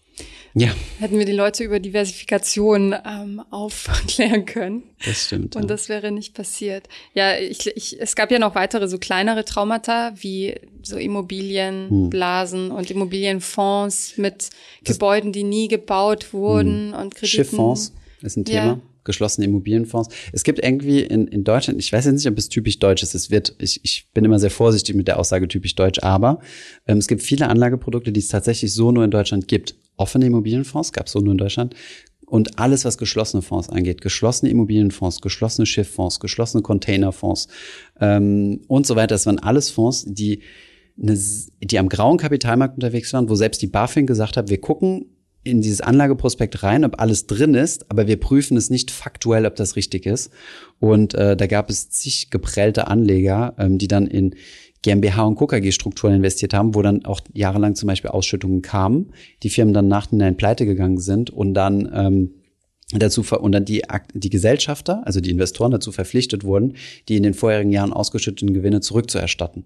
Ja. 0.57 0.69
Hätten 1.01 1.19
wir 1.19 1.25
die 1.25 1.33
Leute 1.33 1.65
über 1.65 1.81
Diversifikation 1.81 2.95
ähm, 3.05 3.43
aufklären 3.51 4.45
können. 4.47 4.85
Das 5.05 5.25
stimmt. 5.25 5.57
Und 5.57 5.63
ja. 5.63 5.69
das 5.69 5.89
wäre 5.89 6.13
nicht 6.13 6.35
passiert. 6.35 6.89
Ja, 7.13 7.37
ich, 7.37 7.67
ich, 7.67 8.01
es 8.01 8.15
gab 8.15 8.31
ja 8.31 8.39
noch 8.39 8.55
weitere 8.55 8.87
so 8.87 8.99
kleinere 8.99 9.45
Traumata 9.45 10.13
wie 10.17 10.55
so 10.83 10.97
Immobilienblasen 10.97 12.69
hm. 12.69 12.77
und 12.77 12.91
Immobilienfonds 12.91 14.17
mit 14.17 14.51
das 14.85 14.95
Gebäuden, 14.97 15.33
die 15.33 15.43
nie 15.43 15.67
gebaut 15.67 16.33
wurden 16.33 16.93
hm. 16.93 17.01
und 17.01 17.15
Krediten. 17.17 17.27
Schifffonds 17.27 17.93
ist 18.23 18.37
ein 18.37 18.45
Thema. 18.45 18.65
Ja 18.65 18.81
geschlossene 19.05 19.47
Immobilienfonds. 19.47 20.09
Es 20.33 20.45
gibt 20.45 20.59
irgendwie 20.59 21.01
in, 21.01 21.27
in 21.29 21.45
Deutschland, 21.45 21.79
ich 21.79 21.93
weiß 21.93 22.07
jetzt 22.07 22.15
nicht, 22.17 22.29
ob 22.29 22.39
es 22.39 22.49
typisch 22.49 22.79
deutsch 22.79 23.03
ist, 23.03 23.15
es 23.15 23.31
wird, 23.31 23.55
ich, 23.59 23.81
ich 23.83 24.09
bin 24.13 24.25
immer 24.25 24.39
sehr 24.39 24.51
vorsichtig 24.51 24.95
mit 24.95 25.09
der 25.09 25.19
Aussage 25.19 25.49
typisch 25.49 25.75
deutsch, 25.75 26.03
aber 26.03 26.41
ähm, 26.87 26.99
es 26.99 27.07
gibt 27.07 27.23
viele 27.23 27.49
Anlageprodukte, 27.49 28.13
die 28.13 28.21
es 28.21 28.29
tatsächlich 28.29 28.73
so 28.73 28.93
nur 28.93 29.05
in 29.05 29.11
Deutschland 29.11 29.49
gibt. 29.49 29.77
Offene 29.97 30.27
Immobilienfonds 30.27 30.93
gab 30.93 31.07
es 31.07 31.13
so 31.13 31.21
nur 31.21 31.33
in 31.33 31.39
Deutschland. 31.39 31.75
Und 32.27 32.59
alles, 32.59 32.85
was 32.85 32.99
geschlossene 32.99 33.43
Fonds 33.43 33.69
angeht, 33.69 34.01
geschlossene 34.01 34.51
Immobilienfonds, 34.51 35.21
geschlossene 35.21 35.67
Schifffonds, 35.67 36.21
geschlossene 36.21 36.63
Containerfonds 36.63 37.49
ähm, 38.01 38.63
und 38.67 38.87
so 38.87 38.97
weiter, 38.97 39.15
das 39.15 39.27
waren 39.27 39.39
alles 39.39 39.71
Fonds, 39.71 40.05
die 40.07 40.41
eine, 41.01 41.19
die 41.61 41.79
am 41.79 41.89
grauen 41.89 42.19
Kapitalmarkt 42.19 42.77
unterwegs 42.77 43.13
waren, 43.13 43.29
wo 43.29 43.35
selbst 43.35 43.63
die 43.63 43.67
BaFin 43.67 44.07
gesagt 44.07 44.37
hat, 44.37 44.49
wir 44.49 44.61
gucken 44.61 45.07
in 45.45 45.61
dieses 45.61 45.81
Anlageprospekt 45.81 46.63
rein, 46.63 46.85
ob 46.85 47.01
alles 47.01 47.27
drin 47.27 47.55
ist, 47.55 47.91
aber 47.91 48.07
wir 48.07 48.19
prüfen 48.19 48.57
es 48.57 48.71
nicht 48.71 48.91
faktuell, 48.91 49.47
ob 49.47 49.57
das 49.57 49.77
richtig 49.77 50.07
ist. 50.07 50.33
Und 50.81 51.15
äh, 51.15 51.37
da 51.37 51.47
gab 51.47 51.71
es 51.71 51.91
zig 51.91 52.31
geprellte 52.31 52.89
Anleger, 52.89 53.55
ähm, 53.59 53.79
die 53.79 53.89
dann 53.89 54.07
in 54.07 54.35
GmbH 54.83 55.23
und 55.25 55.37
KKG-Strukturen 55.37 56.15
investiert 56.15 56.53
haben, 56.53 56.75
wo 56.75 56.83
dann 56.83 57.05
auch 57.05 57.21
jahrelang 57.33 57.75
zum 57.75 57.87
Beispiel 57.87 58.11
Ausschüttungen 58.11 58.63
kamen, 58.63 59.13
die 59.43 59.51
Firmen 59.51 59.73
dann 59.73 59.89
nachhinein 59.89 60.37
pleite 60.37 60.67
gegangen 60.67 60.99
sind 60.99 61.31
und 61.31 61.55
dann 61.55 61.91
ähm, 61.95 62.35
dazu 62.93 63.23
und 63.37 63.53
dann 63.53 63.65
die, 63.65 63.83
die 64.13 64.31
Gesellschafter, 64.31 65.03
also 65.07 65.21
die 65.21 65.31
Investoren 65.31 65.71
dazu 65.71 65.91
verpflichtet 65.91 66.45
wurden, 66.45 66.75
die 67.09 67.17
in 67.17 67.23
den 67.23 67.35
vorherigen 67.35 67.73
Jahren 67.73 67.93
ausgeschütteten 67.93 68.55
Gewinne 68.55 68.81
zurückzuerstatten. 68.81 69.65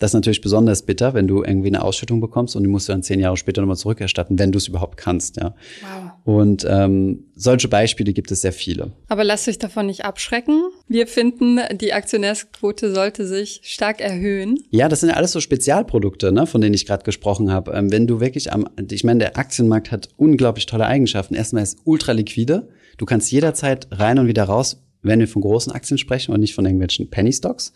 Das 0.00 0.10
ist 0.10 0.14
natürlich 0.14 0.40
besonders 0.40 0.82
bitter, 0.82 1.14
wenn 1.14 1.28
du 1.28 1.44
irgendwie 1.44 1.68
eine 1.68 1.82
Ausschüttung 1.82 2.20
bekommst 2.20 2.56
und 2.56 2.62
die 2.62 2.68
musst 2.68 2.88
du 2.88 2.92
dann 2.92 3.02
zehn 3.02 3.20
Jahre 3.20 3.36
später 3.36 3.60
nochmal 3.60 3.76
zurückerstatten, 3.76 4.38
wenn 4.38 4.50
du 4.50 4.56
es 4.58 4.66
überhaupt 4.66 4.96
kannst, 4.96 5.36
ja. 5.36 5.54
Wow. 5.82 6.10
Und 6.24 6.66
ähm, 6.68 7.24
solche 7.34 7.68
Beispiele 7.68 8.12
gibt 8.12 8.30
es 8.30 8.40
sehr 8.40 8.52
viele. 8.52 8.92
Aber 9.08 9.24
lasst 9.24 9.46
euch 9.46 9.58
davon 9.58 9.86
nicht 9.86 10.04
abschrecken. 10.04 10.62
Wir 10.88 11.06
finden, 11.06 11.60
die 11.78 11.92
Aktionärsquote 11.92 12.92
sollte 12.94 13.26
sich 13.26 13.60
stark 13.62 14.00
erhöhen. 14.00 14.58
Ja, 14.70 14.88
das 14.88 15.00
sind 15.00 15.10
ja 15.10 15.16
alles 15.16 15.32
so 15.32 15.40
Spezialprodukte, 15.40 16.32
ne, 16.32 16.46
von 16.46 16.62
denen 16.62 16.74
ich 16.74 16.86
gerade 16.86 17.04
gesprochen 17.04 17.52
habe. 17.52 17.72
Ähm, 17.72 17.92
wenn 17.92 18.06
du 18.06 18.20
wirklich 18.20 18.52
am, 18.52 18.68
ich 18.90 19.04
meine, 19.04 19.18
der 19.18 19.36
Aktienmarkt 19.36 19.92
hat 19.92 20.08
unglaublich 20.16 20.66
tolle 20.66 20.86
Eigenschaften. 20.86 21.34
Erstmal 21.34 21.62
ist 21.62 21.78
ultra 21.84 22.12
liquide. 22.12 22.68
Du 22.96 23.04
kannst 23.04 23.30
jederzeit 23.30 23.88
rein 23.90 24.18
und 24.18 24.28
wieder 24.28 24.44
raus, 24.44 24.82
wenn 25.02 25.20
wir 25.20 25.28
von 25.28 25.42
großen 25.42 25.72
Aktien 25.72 25.98
sprechen 25.98 26.32
und 26.32 26.40
nicht 26.40 26.54
von 26.54 26.64
irgendwelchen 26.64 27.10
Penny 27.10 27.32
Stocks. 27.32 27.72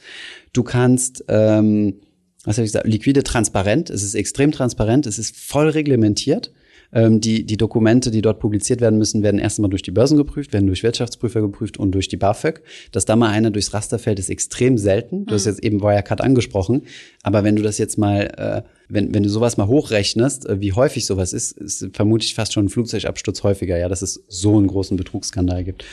Du 0.52 0.62
kannst 0.62 1.24
ähm, 1.28 2.00
was 2.44 2.56
habe 2.56 2.64
ich 2.64 2.72
gesagt, 2.72 2.86
liquide 2.86 3.22
transparent. 3.22 3.90
Es 3.90 4.02
ist 4.02 4.14
extrem 4.14 4.52
transparent, 4.52 5.06
es 5.06 5.18
ist 5.18 5.36
voll 5.36 5.68
reglementiert. 5.68 6.52
Ähm, 6.94 7.20
die, 7.20 7.44
die 7.44 7.56
Dokumente, 7.56 8.12
die 8.12 8.22
dort 8.22 8.38
publiziert 8.38 8.80
werden 8.80 8.98
müssen, 8.98 9.22
werden 9.22 9.40
erst 9.40 9.58
einmal 9.58 9.70
durch 9.70 9.82
die 9.82 9.90
Börsen 9.90 10.16
geprüft, 10.16 10.52
werden 10.52 10.66
durch 10.66 10.84
Wirtschaftsprüfer 10.84 11.40
geprüft 11.40 11.76
und 11.76 11.92
durch 11.92 12.06
die 12.06 12.16
BAföG. 12.16 12.62
Dass 12.92 13.04
da 13.04 13.16
mal 13.16 13.30
einer 13.30 13.50
durchs 13.50 13.74
Raster 13.74 13.98
fällt, 13.98 14.20
ist 14.20 14.30
extrem 14.30 14.78
selten. 14.78 15.26
Du 15.26 15.32
mhm. 15.32 15.34
hast 15.34 15.46
jetzt 15.46 15.64
eben 15.64 15.82
Wirecard 15.82 16.20
angesprochen. 16.20 16.82
Aber 17.22 17.42
wenn 17.42 17.56
du 17.56 17.62
das 17.62 17.78
jetzt 17.78 17.98
mal, 17.98 18.32
äh, 18.36 18.62
wenn, 18.88 19.12
wenn 19.12 19.24
du 19.24 19.28
sowas 19.28 19.56
mal 19.56 19.66
hochrechnest, 19.66 20.46
äh, 20.46 20.60
wie 20.60 20.72
häufig 20.72 21.04
sowas 21.04 21.32
ist, 21.32 21.52
ist 21.58 21.88
vermutlich 21.92 22.34
fast 22.34 22.52
schon 22.52 22.66
ein 22.66 22.68
Flugzeugabsturz 22.68 23.42
häufiger, 23.42 23.76
ja, 23.76 23.88
dass 23.88 24.02
es 24.02 24.22
so 24.28 24.56
einen 24.56 24.68
großen 24.68 24.96
Betrugsskandal 24.96 25.64
gibt. 25.64 25.84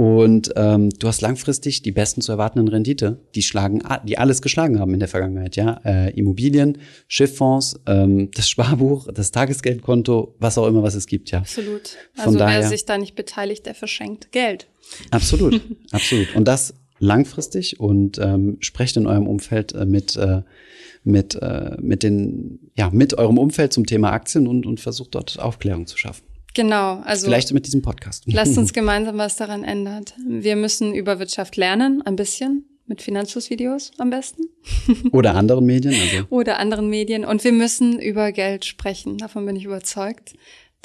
Und 0.00 0.54
ähm, 0.56 0.88
du 0.98 1.08
hast 1.08 1.20
langfristig 1.20 1.82
die 1.82 1.92
besten 1.92 2.22
zu 2.22 2.32
erwartenden 2.32 2.68
Rendite, 2.68 3.20
die 3.34 3.42
schlagen, 3.42 3.82
die 4.08 4.16
alles 4.16 4.40
geschlagen 4.40 4.80
haben 4.80 4.94
in 4.94 4.98
der 4.98 5.10
Vergangenheit, 5.10 5.56
ja. 5.56 5.78
Äh, 5.84 6.18
Immobilien, 6.18 6.78
Schifffonds, 7.06 7.78
ähm, 7.86 8.30
das 8.30 8.48
Sparbuch, 8.48 9.08
das 9.12 9.30
Tagesgeldkonto, 9.30 10.36
was 10.38 10.56
auch 10.56 10.68
immer, 10.68 10.82
was 10.82 10.94
es 10.94 11.06
gibt, 11.06 11.30
ja. 11.32 11.40
Absolut. 11.40 11.98
Von 12.14 12.24
also 12.24 12.38
daher, 12.38 12.60
wer 12.60 12.68
sich 12.70 12.86
da 12.86 12.96
nicht 12.96 13.14
beteiligt, 13.14 13.66
der 13.66 13.74
verschenkt 13.74 14.32
Geld. 14.32 14.68
Absolut, 15.10 15.60
absolut. 15.90 16.34
Und 16.34 16.48
das 16.48 16.72
langfristig 16.98 17.78
und 17.78 18.16
ähm, 18.16 18.56
sprecht 18.60 18.96
in 18.96 19.06
eurem 19.06 19.26
Umfeld 19.26 19.74
äh, 19.74 19.84
mit 19.84 20.16
äh, 20.16 20.40
mit 21.04 21.34
äh, 21.34 21.76
mit 21.78 22.02
den 22.02 22.70
ja 22.74 22.88
mit 22.90 23.18
eurem 23.18 23.36
Umfeld 23.36 23.74
zum 23.74 23.84
Thema 23.84 24.12
Aktien 24.12 24.46
und 24.46 24.64
und 24.64 24.80
versucht 24.80 25.14
dort 25.14 25.38
Aufklärung 25.38 25.86
zu 25.86 25.98
schaffen. 25.98 26.29
Genau, 26.54 27.00
also 27.04 27.26
vielleicht 27.26 27.52
mit 27.52 27.66
diesem 27.66 27.82
Podcast. 27.82 28.24
Lasst 28.26 28.58
uns 28.58 28.72
gemeinsam 28.74 29.18
was 29.18 29.36
daran 29.36 29.64
ändert. 29.64 30.14
Wir 30.26 30.56
müssen 30.56 30.94
über 30.94 31.18
Wirtschaft 31.18 31.56
lernen, 31.56 32.02
ein 32.02 32.16
bisschen 32.16 32.64
mit 32.86 33.02
Finanzflussvideos 33.02 33.92
am 33.98 34.10
besten. 34.10 34.42
Oder 35.12 35.36
anderen 35.36 35.64
Medien. 35.64 35.94
Also. 35.94 36.26
Oder 36.28 36.58
anderen 36.58 36.90
Medien. 36.90 37.24
Und 37.24 37.44
wir 37.44 37.52
müssen 37.52 38.00
über 38.00 38.32
Geld 38.32 38.64
sprechen. 38.64 39.16
Davon 39.16 39.46
bin 39.46 39.56
ich 39.56 39.64
überzeugt. 39.64 40.34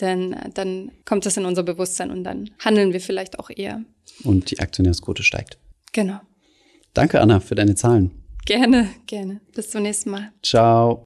Denn 0.02 0.36
dann 0.54 0.92
kommt 1.06 1.26
das 1.26 1.38
in 1.38 1.46
unser 1.46 1.64
Bewusstsein 1.64 2.12
und 2.12 2.24
dann 2.24 2.52
handeln 2.60 2.94
wir 2.94 3.00
vielleicht 3.00 3.40
auch 3.40 3.50
eher. 3.50 3.84
Und 4.24 4.52
die 4.52 4.60
Aktionärsquote 4.60 5.24
steigt. 5.24 5.58
Genau. 5.94 6.20
Danke, 6.94 7.22
Anna, 7.22 7.40
für 7.40 7.56
deine 7.56 7.76
Zahlen. 7.76 8.12
Gerne, 8.46 8.90
gerne. 9.08 9.42
Bis 9.56 9.70
zum 9.72 9.84
nächsten 9.84 10.12
Mal. 10.12 10.32
Ciao. 10.44 11.06